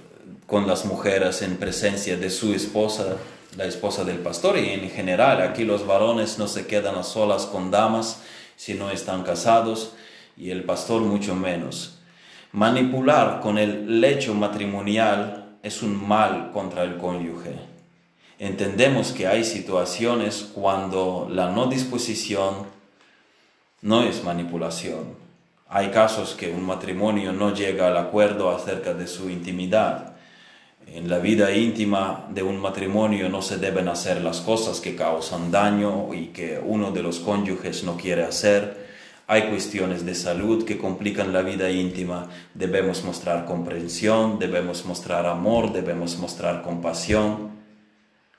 con 0.46 0.68
las 0.68 0.86
mujeres 0.86 1.42
en 1.42 1.58
presencia 1.58 2.18
de 2.18 2.30
su 2.30 2.54
esposa, 2.54 3.18
la 3.58 3.66
esposa 3.66 4.04
del 4.04 4.18
pastor, 4.18 4.58
y 4.58 4.70
en 4.70 4.90
general 4.90 5.42
aquí 5.42 5.64
los 5.64 5.86
varones 5.86 6.38
no 6.38 6.48
se 6.48 6.68
quedan 6.68 6.96
a 6.96 7.04
solas 7.04 7.46
con 7.46 7.72
damas 7.72 8.22
si 8.56 8.74
no 8.74 8.92
están 8.92 9.24
casados, 9.24 9.94
y 10.38 10.52
el 10.52 10.64
pastor 10.64 11.02
mucho 11.02 11.36
menos. 11.36 12.00
Manipular 12.52 13.40
con 13.42 13.58
el 13.58 14.02
lecho 14.02 14.34
matrimonial 14.34 15.58
es 15.64 15.82
un 15.82 16.08
mal 16.08 16.52
contra 16.52 16.84
el 16.84 16.98
cónyuge 16.98 17.72
entendemos 18.42 19.12
que 19.12 19.28
hay 19.28 19.44
situaciones 19.44 20.50
cuando 20.56 21.28
la 21.30 21.52
no 21.52 21.68
disposición 21.68 22.66
no 23.84 24.02
es 24.02 24.24
manipulación. 24.24 25.16
Hay 25.74 25.88
casos 25.88 26.36
que 26.36 26.52
un 26.52 26.64
matrimonio 26.64 27.32
no 27.32 27.54
llega 27.54 27.88
al 27.88 27.96
acuerdo 27.96 28.50
acerca 28.50 28.94
de 28.94 29.08
su 29.08 29.30
intimidad. 29.30 30.16
En 30.86 31.10
la 31.10 31.18
vida 31.20 31.56
íntima 31.56 32.26
de 32.30 32.44
un 32.44 32.60
matrimonio 32.60 33.30
no 33.30 33.42
se 33.42 33.56
deben 33.56 33.88
hacer 33.88 34.22
las 34.22 34.42
cosas 34.42 34.82
que 34.82 34.98
causan 34.98 35.50
daño 35.50 36.14
y 36.14 36.28
que 36.28 36.60
uno 36.62 36.92
de 36.92 37.02
los 37.02 37.22
cónyuges 37.22 37.86
no 37.86 37.96
quiere 37.96 38.24
hacer. 38.24 38.86
Hay 39.28 39.44
cuestiones 39.44 40.06
de 40.06 40.14
salud 40.14 40.66
que 40.66 40.78
complican 40.78 41.32
la 41.32 41.42
vida 41.42 41.72
íntima. 41.72 42.28
Debemos 42.54 43.06
mostrar 43.06 43.46
comprensión, 43.46 44.40
debemos 44.40 44.86
mostrar 44.86 45.26
amor, 45.26 45.72
debemos 45.72 46.18
mostrar 46.18 46.64
compasión. 46.64 47.52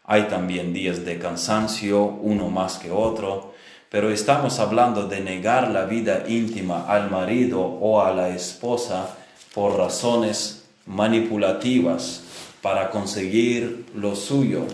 Hay 0.04 0.24
también 0.24 0.74
días 0.74 1.06
de 1.06 1.18
cansancio, 1.18 2.04
uno 2.04 2.50
más 2.50 2.76
que 2.76 2.90
otro, 2.90 3.51
pero 3.92 4.10
estamos 4.10 4.58
hablando 4.58 5.06
de 5.06 5.20
negar 5.20 5.70
la 5.70 5.84
vida 5.84 6.24
íntima 6.26 6.86
al 6.88 7.10
marido 7.10 7.60
o 7.60 8.00
a 8.00 8.10
la 8.14 8.30
esposa 8.30 9.18
por 9.52 9.76
razones 9.76 10.64
manipulativas 10.86 12.22
para 12.62 12.88
conseguir 12.88 13.84
lo 13.94 14.16
suyo. 14.16 14.64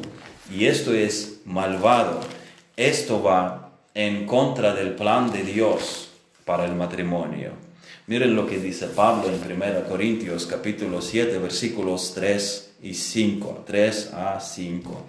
Y 0.55 0.67
esto 0.67 0.95
es 0.95 1.41
malvado. 1.47 2.21
Esto 2.77 3.21
va 3.21 3.73
en 3.93 4.25
contra 4.25 4.73
del 4.73 4.95
plan 4.95 5.33
de 5.33 5.43
Dios 5.43 6.11
para 6.45 6.65
el 6.65 6.77
matrimonio. 6.77 7.51
Miren 8.07 8.37
lo 8.37 8.47
que 8.47 8.61
dice 8.61 8.87
Pablo 8.87 9.25
en 9.27 9.43
1 9.43 9.89
Corintios 9.89 10.47
capítulo 10.47 11.03
7 11.03 11.39
versículos 11.39 12.13
3 12.15 12.75
y 12.83 12.95
5, 12.95 13.65
3 13.67 14.13
a 14.15 14.39
5. 14.39 15.05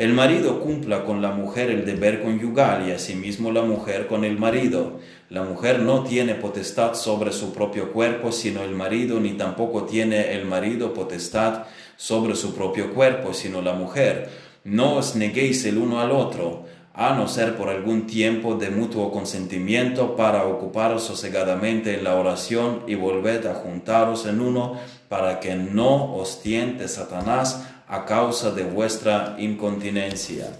El 0.00 0.14
marido 0.14 0.60
cumpla 0.60 1.04
con 1.04 1.20
la 1.20 1.30
mujer 1.30 1.70
el 1.70 1.84
deber 1.84 2.22
conyugal 2.22 2.88
y 2.88 2.90
asimismo 2.90 3.52
la 3.52 3.60
mujer 3.60 4.06
con 4.06 4.24
el 4.24 4.38
marido. 4.38 4.98
La 5.28 5.42
mujer 5.42 5.80
no 5.80 6.04
tiene 6.04 6.34
potestad 6.34 6.94
sobre 6.94 7.32
su 7.32 7.52
propio 7.52 7.92
cuerpo, 7.92 8.32
sino 8.32 8.62
el 8.62 8.70
marido, 8.70 9.20
ni 9.20 9.32
tampoco 9.32 9.84
tiene 9.84 10.32
el 10.32 10.46
marido 10.46 10.94
potestad 10.94 11.64
sobre 11.98 12.34
su 12.34 12.54
propio 12.54 12.94
cuerpo, 12.94 13.34
sino 13.34 13.60
la 13.60 13.74
mujer. 13.74 14.30
No 14.64 14.94
os 14.94 15.16
neguéis 15.16 15.66
el 15.66 15.76
uno 15.76 16.00
al 16.00 16.12
otro, 16.12 16.64
a 16.94 17.14
no 17.14 17.28
ser 17.28 17.54
por 17.54 17.68
algún 17.68 18.06
tiempo 18.06 18.54
de 18.54 18.70
mutuo 18.70 19.12
consentimiento 19.12 20.16
para 20.16 20.46
ocuparos 20.46 21.04
sosegadamente 21.04 21.92
en 21.92 22.04
la 22.04 22.14
oración 22.14 22.84
y 22.86 22.94
volved 22.94 23.44
a 23.46 23.52
juntaros 23.52 24.24
en 24.24 24.40
uno 24.40 24.80
para 25.10 25.40
que 25.40 25.56
no 25.56 26.14
os 26.14 26.40
tiente 26.40 26.88
Satanás 26.88 27.66
a 27.90 28.04
causa 28.04 28.52
de 28.52 28.62
vuestra 28.62 29.34
incontinencia. 29.38 30.56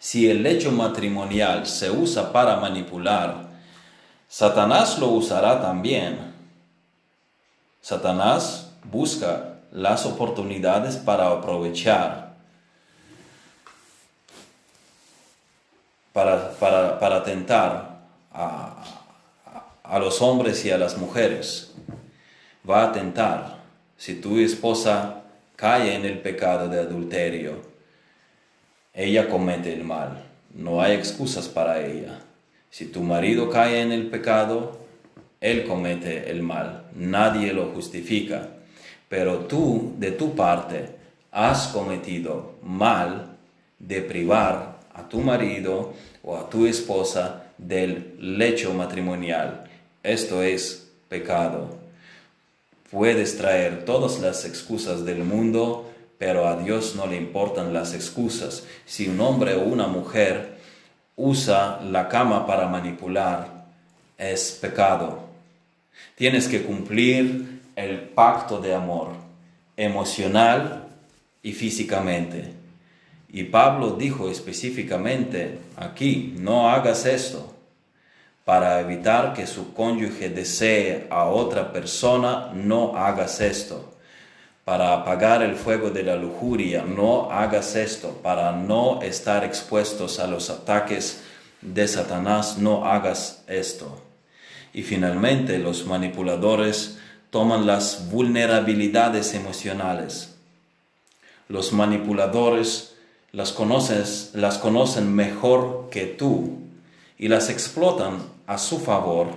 Si 0.00 0.28
el 0.28 0.42
lecho 0.42 0.72
matrimonial 0.72 1.68
se 1.68 1.88
usa 1.88 2.32
para 2.32 2.56
manipular, 2.56 3.48
Satanás 4.28 4.98
lo 4.98 5.06
usará 5.08 5.62
también. 5.62 6.34
Satanás 7.80 8.72
busca 8.90 9.60
las 9.70 10.04
oportunidades 10.04 10.96
para 10.96 11.28
aprovechar, 11.30 12.34
para, 16.12 16.98
para, 16.98 17.22
tentar 17.22 18.00
a, 18.32 18.82
a 19.84 19.98
los 20.00 20.20
hombres 20.20 20.64
y 20.64 20.72
a 20.72 20.78
las 20.78 20.98
mujeres 20.98 21.72
va 22.68 22.82
a 22.82 22.92
tentar. 22.92 23.60
Si 23.96 24.20
tu 24.20 24.38
esposa 24.38 25.19
cae 25.60 25.94
en 25.94 26.06
el 26.06 26.20
pecado 26.20 26.70
de 26.70 26.80
adulterio, 26.80 27.60
ella 28.94 29.28
comete 29.28 29.70
el 29.74 29.84
mal. 29.84 30.24
No 30.54 30.80
hay 30.80 30.94
excusas 30.94 31.48
para 31.48 31.86
ella. 31.86 32.18
Si 32.70 32.86
tu 32.86 33.02
marido 33.02 33.50
cae 33.50 33.82
en 33.82 33.92
el 33.92 34.06
pecado, 34.06 34.78
él 35.38 35.66
comete 35.66 36.30
el 36.30 36.42
mal. 36.42 36.84
Nadie 36.94 37.52
lo 37.52 37.72
justifica. 37.74 38.48
Pero 39.10 39.40
tú, 39.40 39.92
de 39.98 40.12
tu 40.12 40.34
parte, 40.34 40.96
has 41.30 41.68
cometido 41.68 42.54
mal 42.62 43.36
de 43.78 44.00
privar 44.00 44.78
a 44.94 45.10
tu 45.10 45.20
marido 45.20 45.92
o 46.22 46.38
a 46.38 46.48
tu 46.48 46.66
esposa 46.66 47.52
del 47.58 48.16
lecho 48.18 48.72
matrimonial. 48.72 49.64
Esto 50.02 50.42
es 50.42 50.90
pecado. 51.10 51.79
Puedes 52.90 53.36
traer 53.36 53.84
todas 53.84 54.18
las 54.18 54.44
excusas 54.44 55.04
del 55.04 55.22
mundo, 55.22 55.88
pero 56.18 56.48
a 56.48 56.56
Dios 56.56 56.96
no 56.96 57.06
le 57.06 57.16
importan 57.16 57.72
las 57.72 57.94
excusas. 57.94 58.64
Si 58.84 59.08
un 59.08 59.20
hombre 59.20 59.54
o 59.54 59.62
una 59.62 59.86
mujer 59.86 60.58
usa 61.14 61.80
la 61.82 62.08
cama 62.08 62.46
para 62.46 62.66
manipular, 62.66 63.66
es 64.18 64.58
pecado. 64.60 65.20
Tienes 66.16 66.48
que 66.48 66.62
cumplir 66.62 67.60
el 67.76 68.00
pacto 68.00 68.60
de 68.60 68.74
amor, 68.74 69.10
emocional 69.76 70.88
y 71.44 71.52
físicamente. 71.52 72.52
Y 73.28 73.44
Pablo 73.44 73.92
dijo 73.92 74.28
específicamente 74.28 75.60
aquí, 75.76 76.34
no 76.38 76.68
hagas 76.68 77.06
esto 77.06 77.49
para 78.50 78.80
evitar 78.80 79.32
que 79.32 79.46
su 79.46 79.74
cónyuge 79.74 80.28
desee 80.28 81.06
a 81.08 81.26
otra 81.26 81.72
persona, 81.72 82.50
no 82.52 82.96
hagas 82.96 83.40
esto. 83.40 83.94
Para 84.64 84.92
apagar 84.92 85.40
el 85.44 85.54
fuego 85.54 85.90
de 85.90 86.02
la 86.02 86.16
lujuria, 86.16 86.82
no 86.82 87.30
hagas 87.30 87.76
esto. 87.76 88.08
Para 88.24 88.50
no 88.50 89.02
estar 89.02 89.44
expuestos 89.44 90.18
a 90.18 90.26
los 90.26 90.50
ataques 90.50 91.20
de 91.60 91.86
Satanás, 91.86 92.58
no 92.58 92.86
hagas 92.86 93.44
esto. 93.46 94.02
Y 94.72 94.82
finalmente 94.82 95.60
los 95.60 95.86
manipuladores 95.86 96.98
toman 97.30 97.68
las 97.68 98.10
vulnerabilidades 98.10 99.32
emocionales. 99.32 100.34
Los 101.46 101.72
manipuladores 101.72 102.96
las, 103.30 103.52
conoces, 103.52 104.32
las 104.34 104.58
conocen 104.58 105.14
mejor 105.14 105.86
que 105.92 106.06
tú 106.06 106.58
y 107.16 107.28
las 107.28 107.48
explotan 107.48 108.39
a 108.50 108.58
su 108.58 108.80
favor. 108.80 109.28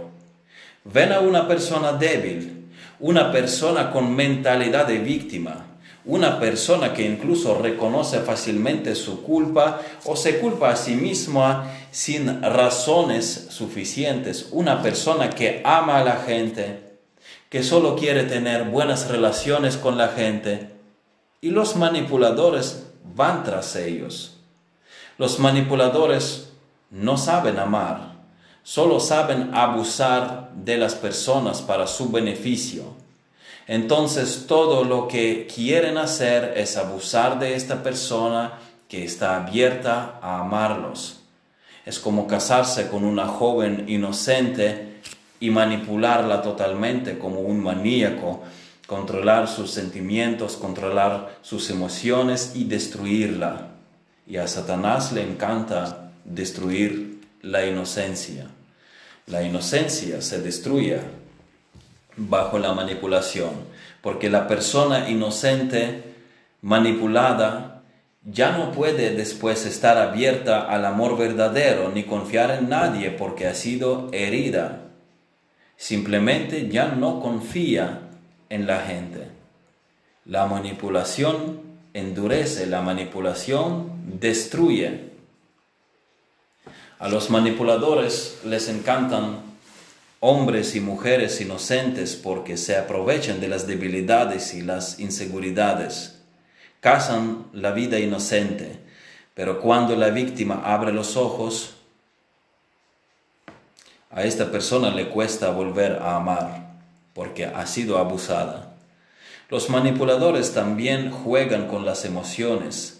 Ven 0.86 1.12
a 1.12 1.20
una 1.20 1.48
persona 1.48 1.94
débil, 1.94 2.72
una 3.00 3.32
persona 3.32 3.92
con 3.92 4.16
mentalidad 4.16 4.88
de 4.88 4.98
víctima, 4.98 5.68
una 6.04 6.40
persona 6.40 6.96
que 6.96 7.06
incluso 7.06 7.60
reconoce 7.60 8.22
fácilmente 8.22 8.96
su 8.96 9.22
culpa 9.22 9.80
o 10.06 10.16
se 10.16 10.40
culpa 10.40 10.72
a 10.72 10.76
sí 10.76 10.96
misma 10.96 11.72
sin 11.92 12.42
razones 12.42 13.50
suficientes, 13.52 14.48
una 14.50 14.82
persona 14.82 15.30
que 15.30 15.62
ama 15.64 16.00
a 16.00 16.04
la 16.04 16.16
gente, 16.16 16.98
que 17.50 17.62
solo 17.62 17.96
quiere 17.96 18.24
tener 18.24 18.64
buenas 18.64 19.10
relaciones 19.10 19.78
con 19.78 19.96
la 19.96 20.08
gente 20.08 20.72
y 21.40 21.52
los 21.52 21.76
manipuladores 21.76 22.88
van 23.16 23.44
tras 23.44 23.76
ellos. 23.76 24.40
Los 25.20 25.38
manipuladores 25.38 26.50
no 26.90 27.16
saben 27.16 27.60
amar 27.60 28.13
solo 28.64 29.00
saben 29.00 29.54
abusar 29.54 30.52
de 30.56 30.78
las 30.78 30.96
personas 30.96 31.62
para 31.62 31.86
su 31.86 32.10
beneficio. 32.10 32.84
Entonces 33.68 34.46
todo 34.48 34.84
lo 34.84 35.08
que 35.08 35.48
quieren 35.54 35.98
hacer 35.98 36.54
es 36.58 36.78
abusar 36.78 37.40
de 37.40 37.56
esta 37.56 37.84
persona 37.84 38.60
que 38.88 39.04
está 39.04 39.38
abierta 39.38 40.20
a 40.22 40.40
amarlos. 40.40 41.22
Es 41.86 42.00
como 42.00 42.28
casarse 42.28 42.88
con 42.88 43.04
una 43.04 43.28
joven 43.28 43.86
inocente 43.88 45.02
y 45.40 45.50
manipularla 45.50 46.42
totalmente 46.42 47.18
como 47.18 47.42
un 47.42 47.62
maníaco, 47.62 48.42
controlar 48.88 49.48
sus 49.48 49.72
sentimientos, 49.72 50.56
controlar 50.56 51.38
sus 51.42 51.70
emociones 51.70 52.54
y 52.56 52.66
destruirla. 52.66 53.70
y 54.26 54.38
a 54.38 54.48
Satanás 54.48 55.12
le 55.12 55.22
encanta 55.22 56.12
destruir 56.24 57.13
la 57.44 57.66
inocencia. 57.66 58.48
La 59.28 59.44
inocencia 59.44 60.22
se 60.22 60.42
destruye 60.42 61.00
bajo 62.18 62.58
la 62.58 62.74
manipulación, 62.74 63.52
porque 64.02 64.30
la 64.30 64.48
persona 64.48 65.10
inocente 65.10 66.04
manipulada 66.62 67.84
ya 68.26 68.58
no 68.58 68.72
puede 68.72 69.12
después 69.12 69.66
estar 69.66 69.98
abierta 69.98 70.62
al 70.62 70.86
amor 70.86 71.18
verdadero 71.18 71.92
ni 71.94 72.04
confiar 72.04 72.52
en 72.52 72.70
nadie 72.70 73.12
porque 73.12 73.48
ha 73.48 73.54
sido 73.54 74.10
herida. 74.14 74.86
Simplemente 75.76 76.70
ya 76.70 76.88
no 76.88 77.20
confía 77.20 78.00
en 78.50 78.66
la 78.66 78.80
gente. 78.80 79.28
La 80.26 80.46
manipulación 80.46 81.60
endurece, 81.94 82.66
la 82.66 82.82
manipulación 82.82 84.20
destruye. 84.20 85.13
A 87.04 87.10
los 87.10 87.30
manipuladores 87.30 88.40
les 88.46 88.70
encantan 88.70 89.42
hombres 90.22 90.74
y 90.74 90.80
mujeres 90.80 91.42
inocentes 91.42 92.16
porque 92.16 92.56
se 92.56 92.78
aprovechan 92.78 93.42
de 93.42 93.50
las 93.50 93.68
debilidades 93.68 94.54
y 94.54 94.62
las 94.62 95.02
inseguridades. 95.02 96.22
Cazan 96.80 97.48
la 97.52 97.72
vida 97.72 98.00
inocente, 98.00 98.80
pero 99.34 99.60
cuando 99.60 99.98
la 99.98 100.12
víctima 100.12 100.62
abre 100.64 100.94
los 100.94 101.18
ojos, 101.18 101.74
a 104.10 104.24
esta 104.24 104.50
persona 104.50 104.90
le 104.90 105.10
cuesta 105.10 105.50
volver 105.50 106.00
a 106.02 106.16
amar 106.16 106.72
porque 107.14 107.44
ha 107.44 107.68
sido 107.68 107.98
abusada. 107.98 108.78
Los 109.50 109.70
manipuladores 109.70 110.54
también 110.54 111.12
juegan 111.12 111.68
con 111.68 111.84
las 111.84 112.06
emociones. 112.06 112.98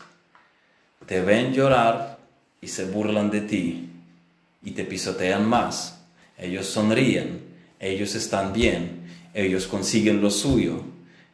Te 1.06 1.22
ven 1.22 1.54
llorar 1.54 2.18
y 2.60 2.68
se 2.68 2.84
burlan 2.84 3.32
de 3.32 3.40
ti 3.40 3.92
y 4.64 4.72
te 4.72 4.84
pisotean 4.84 5.48
más. 5.48 6.00
Ellos 6.38 6.68
sonríen, 6.68 7.42
ellos 7.80 8.16
están 8.16 8.54
bien, 8.54 9.04
ellos 9.34 9.68
consiguen 9.68 10.22
lo 10.22 10.30
suyo, 10.30 10.82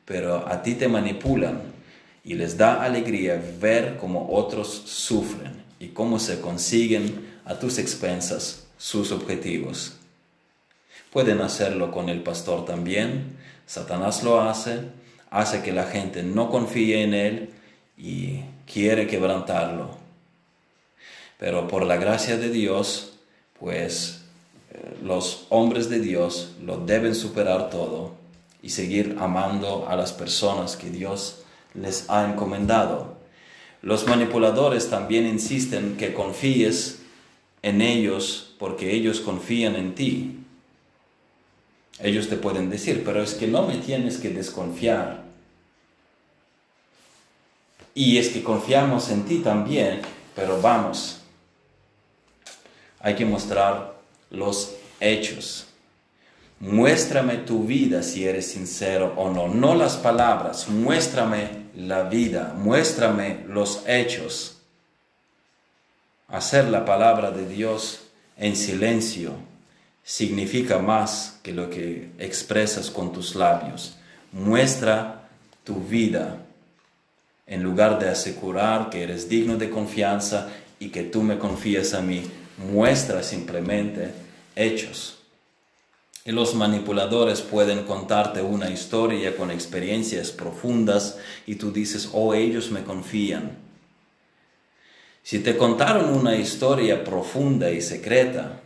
pero 0.06 0.48
a 0.48 0.64
ti 0.64 0.76
te 0.76 0.88
manipulan 0.88 1.62
y 2.24 2.34
les 2.34 2.58
da 2.58 2.84
alegría 2.84 3.42
ver 3.60 3.98
cómo 3.98 4.30
otros 4.32 4.68
sufren 4.86 5.64
y 5.80 5.90
cómo 5.90 6.20
se 6.20 6.42
consiguen 6.42 7.28
a 7.46 7.58
tus 7.58 7.78
expensas 7.78 8.68
sus 8.78 9.12
objetivos. 9.12 9.98
Pueden 11.12 11.42
hacerlo 11.42 11.92
con 11.92 12.10
el 12.10 12.22
pastor 12.22 12.66
también, 12.66 13.38
Satanás 13.66 14.24
lo 14.24 14.42
hace, 14.42 14.80
hace 15.30 15.62
que 15.62 15.72
la 15.72 15.86
gente 15.86 16.24
no 16.24 16.50
confíe 16.50 17.04
en 17.04 17.14
él 17.14 17.50
y 17.98 18.42
quiere 18.72 19.08
quebrantarlo. 19.08 19.98
Pero 21.38 21.68
por 21.68 21.86
la 21.86 21.98
gracia 21.98 22.38
de 22.38 22.50
Dios, 22.50 23.19
pues 23.60 24.22
eh, 24.72 24.98
los 25.04 25.46
hombres 25.50 25.90
de 25.90 26.00
Dios 26.00 26.54
lo 26.64 26.78
deben 26.78 27.16
superar 27.16 27.70
todo 27.70 28.14
y 28.62 28.70
seguir 28.70 29.18
amando 29.20 29.88
a 29.88 29.96
las 29.96 30.14
personas 30.14 30.76
que 30.76 30.90
Dios 30.90 31.44
les 31.74 32.10
ha 32.10 32.30
encomendado. 32.30 33.18
Los 33.82 34.08
manipuladores 34.08 34.90
también 34.90 35.26
insisten 35.26 35.96
que 35.98 36.14
confíes 36.14 37.00
en 37.62 37.82
ellos 37.82 38.56
porque 38.58 38.94
ellos 38.94 39.22
confían 39.22 39.76
en 39.76 39.96
ti. 39.96 40.36
Ellos 42.02 42.30
te 42.30 42.38
pueden 42.38 42.70
decir, 42.70 43.04
pero 43.06 43.22
es 43.22 43.34
que 43.34 43.48
no 43.48 43.66
me 43.66 43.78
tienes 43.78 44.18
que 44.18 44.30
desconfiar. 44.30 45.24
Y 47.94 48.18
es 48.18 48.30
que 48.30 48.44
confiamos 48.44 49.10
en 49.10 49.24
ti 49.24 49.40
también, 49.40 50.02
pero 50.36 50.62
vamos, 50.62 51.19
hay 53.00 53.16
que 53.16 53.26
mostrar 53.26 53.96
los 54.30 54.76
hechos. 55.00 55.68
Muéstrame 56.60 57.38
tu 57.38 57.64
vida 57.64 58.04
si 58.04 58.28
eres 58.28 58.52
sincero 58.52 59.14
o 59.16 59.30
no, 59.30 59.48
no 59.48 59.76
las 59.76 59.96
palabras, 59.96 60.68
muéstrame 60.68 61.70
la 61.76 62.04
vida, 62.04 62.54
muéstrame 62.58 63.46
los 63.48 63.84
hechos. 63.88 64.58
Hacer 66.28 66.68
la 66.68 66.84
palabra 66.84 67.32
de 67.32 67.48
Dios 67.48 68.02
en 68.38 68.58
silencio 68.58 69.34
significa 70.04 70.80
más 70.80 71.40
que 71.44 71.54
lo 71.54 71.70
que 71.70 72.10
expresas 72.20 72.92
con 72.92 73.14
tus 73.14 73.36
labios. 73.36 73.96
Muestra 74.34 75.30
tu 75.64 75.76
vida 75.76 76.38
en 77.48 77.64
lugar 77.64 78.00
de 78.00 78.10
asegurar 78.10 78.90
que 78.90 79.04
eres 79.04 79.30
digno 79.30 79.56
de 79.56 79.70
confianza 79.70 80.50
y 80.78 80.90
que 80.90 81.04
tú 81.04 81.24
me 81.24 81.40
confías 81.40 81.94
a 81.94 82.02
mí 82.02 82.24
muestra 82.60 83.24
simplemente 83.24 84.12
hechos. 84.56 85.18
Y 86.26 86.32
los 86.32 86.54
manipuladores 86.54 87.42
pueden 87.42 87.86
contarte 87.86 88.42
una 88.42 88.70
historia 88.70 89.36
con 89.36 89.50
experiencias 89.50 90.32
profundas 90.32 91.18
y 91.48 91.56
tú 91.56 91.72
dices, 91.72 92.10
oh, 92.14 92.34
ellos 92.34 92.70
me 92.72 92.84
confían. 92.84 93.58
Si 95.24 95.40
te 95.40 95.58
contaron 95.58 96.14
una 96.14 96.36
historia 96.36 97.04
profunda 97.04 97.72
y 97.72 97.82
secreta, 97.82 98.62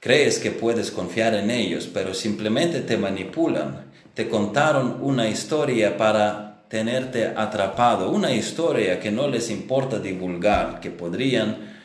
crees 0.00 0.38
que 0.38 0.50
puedes 0.50 0.90
confiar 0.90 1.34
en 1.34 1.50
ellos, 1.50 1.88
pero 1.92 2.14
simplemente 2.14 2.80
te 2.80 2.96
manipulan. 2.96 3.92
Te 4.14 4.28
contaron 4.28 4.98
una 5.02 5.28
historia 5.28 5.96
para 5.96 6.64
tenerte 6.68 7.26
atrapado, 7.26 8.10
una 8.10 8.32
historia 8.32 8.98
que 8.98 9.10
no 9.10 9.28
les 9.28 9.50
importa 9.50 9.98
divulgar, 9.98 10.80
que 10.80 10.90
podrían 10.90 11.75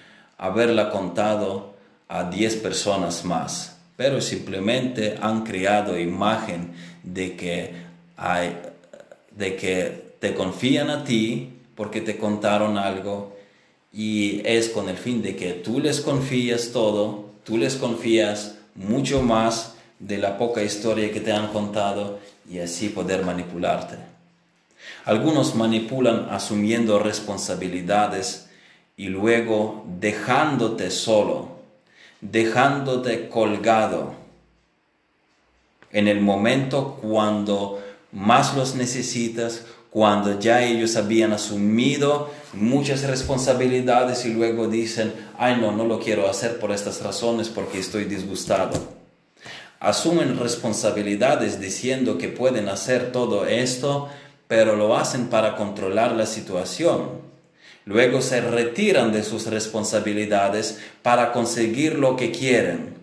haberla 0.41 0.89
contado 0.89 1.75
a 2.09 2.23
10 2.23 2.57
personas 2.57 3.23
más, 3.23 3.77
pero 3.95 4.19
simplemente 4.19 5.15
han 5.21 5.43
creado 5.43 5.97
imagen 5.97 6.73
de 7.03 7.35
que, 7.37 7.73
hay, 8.17 8.57
de 9.37 9.55
que 9.55 10.15
te 10.19 10.33
confían 10.33 10.89
a 10.89 11.03
ti 11.03 11.53
porque 11.75 12.01
te 12.01 12.17
contaron 12.17 12.79
algo 12.79 13.37
y 13.93 14.41
es 14.43 14.69
con 14.69 14.89
el 14.89 14.97
fin 14.97 15.21
de 15.21 15.35
que 15.35 15.53
tú 15.53 15.79
les 15.79 16.01
confías 16.01 16.71
todo, 16.73 17.29
tú 17.43 17.59
les 17.59 17.75
confías 17.75 18.55
mucho 18.73 19.21
más 19.21 19.75
de 19.99 20.17
la 20.17 20.39
poca 20.39 20.63
historia 20.63 21.11
que 21.11 21.19
te 21.19 21.31
han 21.31 21.49
contado 21.49 22.17
y 22.49 22.57
así 22.57 22.89
poder 22.89 23.23
manipularte. 23.23 23.95
Algunos 25.05 25.53
manipulan 25.53 26.29
asumiendo 26.31 26.97
responsabilidades 26.97 28.47
y 29.01 29.07
luego 29.09 29.83
dejándote 29.99 30.91
solo, 30.91 31.47
dejándote 32.21 33.29
colgado 33.29 34.13
en 35.91 36.07
el 36.07 36.21
momento 36.21 36.99
cuando 37.01 37.81
más 38.11 38.55
los 38.55 38.75
necesitas, 38.75 39.65
cuando 39.89 40.39
ya 40.39 40.61
ellos 40.61 40.97
habían 40.97 41.33
asumido 41.33 42.29
muchas 42.53 43.01
responsabilidades 43.01 44.23
y 44.25 44.35
luego 44.35 44.67
dicen, 44.67 45.11
ay 45.35 45.57
no, 45.59 45.71
no 45.71 45.85
lo 45.85 45.99
quiero 45.99 46.29
hacer 46.29 46.59
por 46.59 46.71
estas 46.71 47.01
razones 47.01 47.49
porque 47.49 47.79
estoy 47.79 48.03
disgustado. 48.03 48.79
Asumen 49.79 50.37
responsabilidades 50.37 51.59
diciendo 51.59 52.19
que 52.19 52.27
pueden 52.27 52.69
hacer 52.69 53.11
todo 53.11 53.47
esto, 53.47 54.09
pero 54.47 54.75
lo 54.75 54.95
hacen 54.95 55.29
para 55.29 55.55
controlar 55.55 56.11
la 56.11 56.27
situación 56.27 57.30
Luego 57.85 58.21
se 58.21 58.41
retiran 58.41 59.11
de 59.11 59.23
sus 59.23 59.47
responsabilidades 59.47 60.79
para 61.01 61.31
conseguir 61.31 61.97
lo 61.97 62.15
que 62.15 62.31
quieren. 62.31 62.93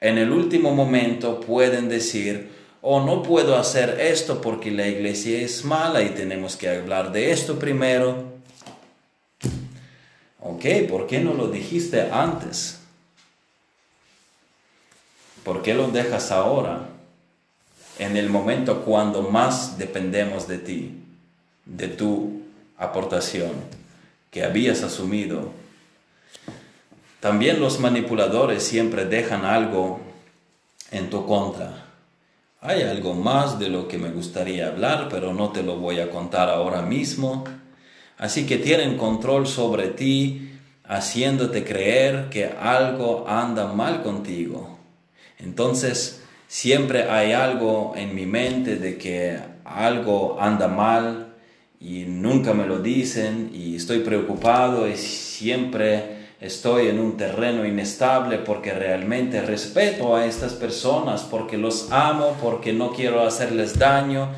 En 0.00 0.18
el 0.18 0.32
último 0.32 0.74
momento 0.74 1.40
pueden 1.40 1.88
decir, 1.88 2.50
oh, 2.80 3.04
no 3.04 3.22
puedo 3.22 3.56
hacer 3.56 4.00
esto 4.00 4.40
porque 4.40 4.72
la 4.72 4.88
iglesia 4.88 5.40
es 5.40 5.64
mala 5.64 6.02
y 6.02 6.10
tenemos 6.10 6.56
que 6.56 6.68
hablar 6.68 7.12
de 7.12 7.30
esto 7.30 7.58
primero. 7.60 8.32
Ok, 10.40 10.64
¿por 10.88 11.06
qué 11.06 11.20
no 11.20 11.34
lo 11.34 11.46
dijiste 11.46 12.10
antes? 12.10 12.80
¿Por 15.44 15.62
qué 15.62 15.74
lo 15.74 15.88
dejas 15.88 16.32
ahora? 16.32 16.88
En 18.00 18.16
el 18.16 18.28
momento 18.28 18.84
cuando 18.84 19.22
más 19.22 19.78
dependemos 19.78 20.48
de 20.48 20.58
ti, 20.58 20.98
de 21.64 21.86
tu 21.86 22.42
aportación 22.76 23.81
que 24.32 24.42
habías 24.42 24.82
asumido. 24.82 25.52
También 27.20 27.60
los 27.60 27.78
manipuladores 27.78 28.64
siempre 28.64 29.04
dejan 29.04 29.44
algo 29.44 30.00
en 30.90 31.10
tu 31.10 31.26
contra. 31.26 31.84
Hay 32.62 32.82
algo 32.82 33.12
más 33.14 33.58
de 33.58 33.68
lo 33.68 33.88
que 33.88 33.98
me 33.98 34.10
gustaría 34.10 34.68
hablar, 34.68 35.08
pero 35.10 35.34
no 35.34 35.50
te 35.50 35.62
lo 35.62 35.76
voy 35.76 36.00
a 36.00 36.10
contar 36.10 36.48
ahora 36.48 36.80
mismo. 36.80 37.44
Así 38.16 38.46
que 38.46 38.56
tienen 38.56 38.96
control 38.96 39.46
sobre 39.46 39.88
ti, 39.88 40.52
haciéndote 40.84 41.62
creer 41.62 42.30
que 42.30 42.46
algo 42.46 43.26
anda 43.28 43.66
mal 43.66 44.02
contigo. 44.02 44.78
Entonces, 45.38 46.22
siempre 46.48 47.10
hay 47.10 47.32
algo 47.32 47.92
en 47.96 48.14
mi 48.14 48.24
mente 48.24 48.76
de 48.76 48.96
que 48.96 49.38
algo 49.64 50.38
anda 50.40 50.68
mal 50.68 51.31
y 51.84 52.04
nunca 52.06 52.54
me 52.54 52.66
lo 52.66 52.78
dicen 52.78 53.50
y 53.52 53.74
estoy 53.74 54.00
preocupado 54.00 54.88
y 54.88 54.96
siempre 54.96 56.22
estoy 56.40 56.88
en 56.88 57.00
un 57.00 57.16
terreno 57.16 57.66
inestable 57.66 58.38
porque 58.38 58.72
realmente 58.72 59.42
respeto 59.42 60.14
a 60.14 60.26
estas 60.26 60.52
personas, 60.52 61.22
porque 61.22 61.58
los 61.58 61.90
amo, 61.90 62.36
porque 62.40 62.72
no 62.72 62.92
quiero 62.92 63.26
hacerles 63.26 63.78
daño 63.78 64.28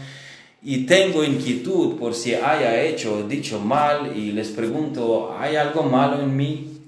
y 0.63 0.87
tengo 0.87 1.23
inquietud 1.23 1.99
por 1.99 2.15
si 2.15 2.35
haya 2.35 2.81
hecho 2.83 3.19
o 3.19 3.23
dicho 3.25 3.61
mal 3.61 4.17
y 4.17 4.33
les 4.33 4.49
pregunto, 4.49 5.37
¿hay 5.39 5.57
algo 5.57 5.83
malo 5.83 6.23
en 6.23 6.35
mí? 6.35 6.81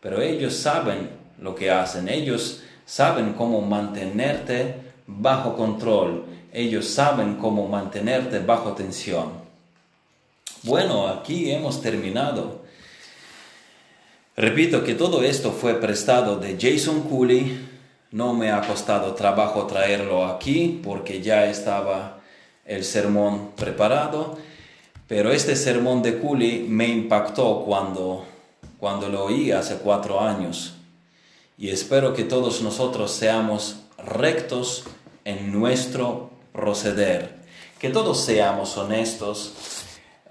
Pero 0.00 0.20
ellos 0.20 0.54
saben 0.54 1.08
lo 1.38 1.54
que 1.54 1.70
hacen, 1.70 2.10
ellos 2.10 2.62
saben 2.84 3.32
cómo 3.32 3.62
mantenerte 3.62 4.74
bajo 5.06 5.56
control, 5.56 6.26
ellos 6.52 6.86
saben 6.86 7.36
cómo 7.36 7.66
mantenerte 7.66 8.40
bajo 8.40 8.72
tensión. 8.72 9.41
Bueno, 10.64 11.08
aquí 11.08 11.50
hemos 11.50 11.82
terminado. 11.82 12.62
Repito 14.36 14.84
que 14.84 14.94
todo 14.94 15.24
esto 15.24 15.50
fue 15.50 15.74
prestado 15.74 16.36
de 16.36 16.56
Jason 16.56 17.02
Cooley. 17.02 17.68
No 18.12 18.32
me 18.32 18.52
ha 18.52 18.60
costado 18.60 19.14
trabajo 19.14 19.66
traerlo 19.66 20.24
aquí 20.24 20.80
porque 20.84 21.20
ya 21.20 21.46
estaba 21.46 22.20
el 22.64 22.84
sermón 22.84 23.50
preparado. 23.56 24.38
Pero 25.08 25.32
este 25.32 25.56
sermón 25.56 26.00
de 26.00 26.20
Cooley 26.20 26.60
me 26.60 26.86
impactó 26.86 27.64
cuando, 27.66 28.24
cuando 28.78 29.08
lo 29.08 29.24
oí 29.24 29.50
hace 29.50 29.78
cuatro 29.78 30.20
años. 30.20 30.74
Y 31.58 31.70
espero 31.70 32.14
que 32.14 32.22
todos 32.22 32.62
nosotros 32.62 33.10
seamos 33.10 33.80
rectos 33.98 34.84
en 35.24 35.50
nuestro 35.50 36.30
proceder. 36.52 37.42
Que 37.80 37.90
todos 37.90 38.24
seamos 38.24 38.76
honestos 38.76 39.81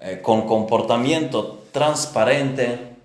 eh, 0.04 0.20
con 0.20 0.48
comportamiento 0.48 1.62
transparente, 1.70 2.96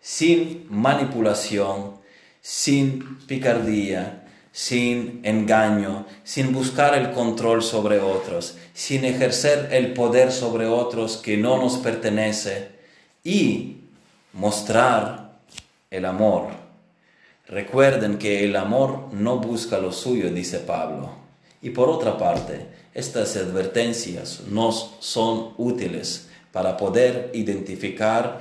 sin 0.00 0.66
manipulación, 0.70 1.96
sin 2.40 3.18
picardía, 3.26 4.26
sin 4.52 5.20
engaño, 5.22 6.06
sin 6.24 6.54
buscar 6.54 6.94
el 6.94 7.12
control 7.12 7.62
sobre 7.62 8.00
otros, 8.00 8.56
sin 8.72 9.04
ejercer 9.04 9.68
el 9.72 9.92
poder 9.92 10.32
sobre 10.32 10.66
otros 10.66 11.18
que 11.18 11.36
no 11.36 11.58
nos 11.58 11.76
pertenece 11.76 12.68
y 13.22 13.76
mostrar 14.32 15.32
el 15.90 16.06
amor. 16.06 16.48
Recuerden 17.48 18.16
que 18.16 18.44
el 18.44 18.56
amor 18.56 19.12
no 19.12 19.40
busca 19.40 19.78
lo 19.78 19.92
suyo, 19.92 20.30
dice 20.30 20.60
Pablo. 20.60 21.10
Y 21.60 21.68
por 21.68 21.90
otra 21.90 22.16
parte, 22.16 22.66
estas 22.94 23.36
advertencias 23.36 24.40
nos 24.48 24.94
son 25.00 25.52
útiles 25.58 26.30
para 26.56 26.78
poder 26.78 27.32
identificar 27.34 28.40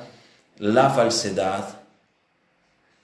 la 0.57 0.89
falsedad 0.89 1.82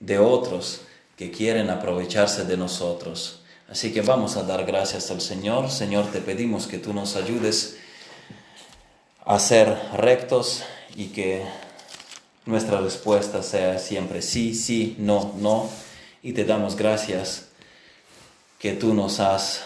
de 0.00 0.18
otros 0.18 0.80
que 1.18 1.30
quieren 1.30 1.68
aprovecharse 1.68 2.46
de 2.46 2.56
nosotros. 2.56 3.42
Así 3.68 3.92
que 3.92 4.00
vamos 4.00 4.38
a 4.38 4.42
dar 4.42 4.64
gracias 4.64 5.10
al 5.10 5.20
Señor. 5.20 5.70
Señor, 5.70 6.06
te 6.06 6.22
pedimos 6.22 6.66
que 6.66 6.78
tú 6.78 6.94
nos 6.94 7.16
ayudes 7.16 7.76
a 9.26 9.38
ser 9.38 9.76
rectos 9.92 10.62
y 10.96 11.08
que 11.08 11.44
nuestra 12.46 12.80
respuesta 12.80 13.42
sea 13.42 13.78
siempre 13.78 14.22
sí, 14.22 14.54
sí, 14.54 14.96
no, 14.98 15.34
no. 15.36 15.68
Y 16.22 16.32
te 16.32 16.46
damos 16.46 16.74
gracias 16.74 17.48
que 18.58 18.72
tú 18.72 18.94
nos 18.94 19.20
has 19.20 19.62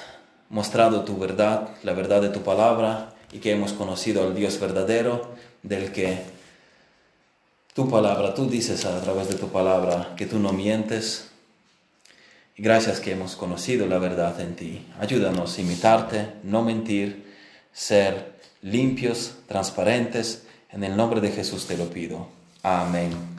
mostrado 0.49 1.05
tu 1.05 1.17
verdad, 1.17 1.69
la 1.85 1.93
verdad 1.93 2.21
de 2.21 2.31
tu 2.31 2.43
palabra, 2.43 3.13
y 3.33 3.39
que 3.39 3.53
hemos 3.53 3.73
conocido 3.73 4.25
al 4.25 4.35
Dios 4.35 4.61
verdadero, 4.61 5.35
del 5.63 5.93
que 5.93 6.19
tu 7.75 7.91
palabra, 7.91 8.35
tú 8.35 8.49
dices 8.49 8.85
a 8.87 9.01
través 9.03 9.29
de 9.29 9.35
tu 9.35 9.49
palabra 9.49 10.15
que 10.17 10.27
tú 10.27 10.39
no 10.39 10.53
mientes. 10.53 11.29
Gracias 12.57 13.01
que 13.01 13.13
hemos 13.13 13.37
conocido 13.37 13.87
la 13.87 13.99
verdad 13.99 14.41
en 14.41 14.57
ti. 14.57 14.87
Ayúdanos 14.99 15.59
a 15.59 15.61
imitarte, 15.61 16.29
no 16.43 16.63
mentir, 16.63 17.35
ser 17.73 18.33
limpios, 18.63 19.35
transparentes. 19.47 20.47
En 20.71 20.85
el 20.85 20.97
nombre 20.97 21.21
de 21.21 21.33
Jesús 21.33 21.67
te 21.67 21.77
lo 21.77 21.91
pido. 21.91 22.29
Amén. 22.63 23.36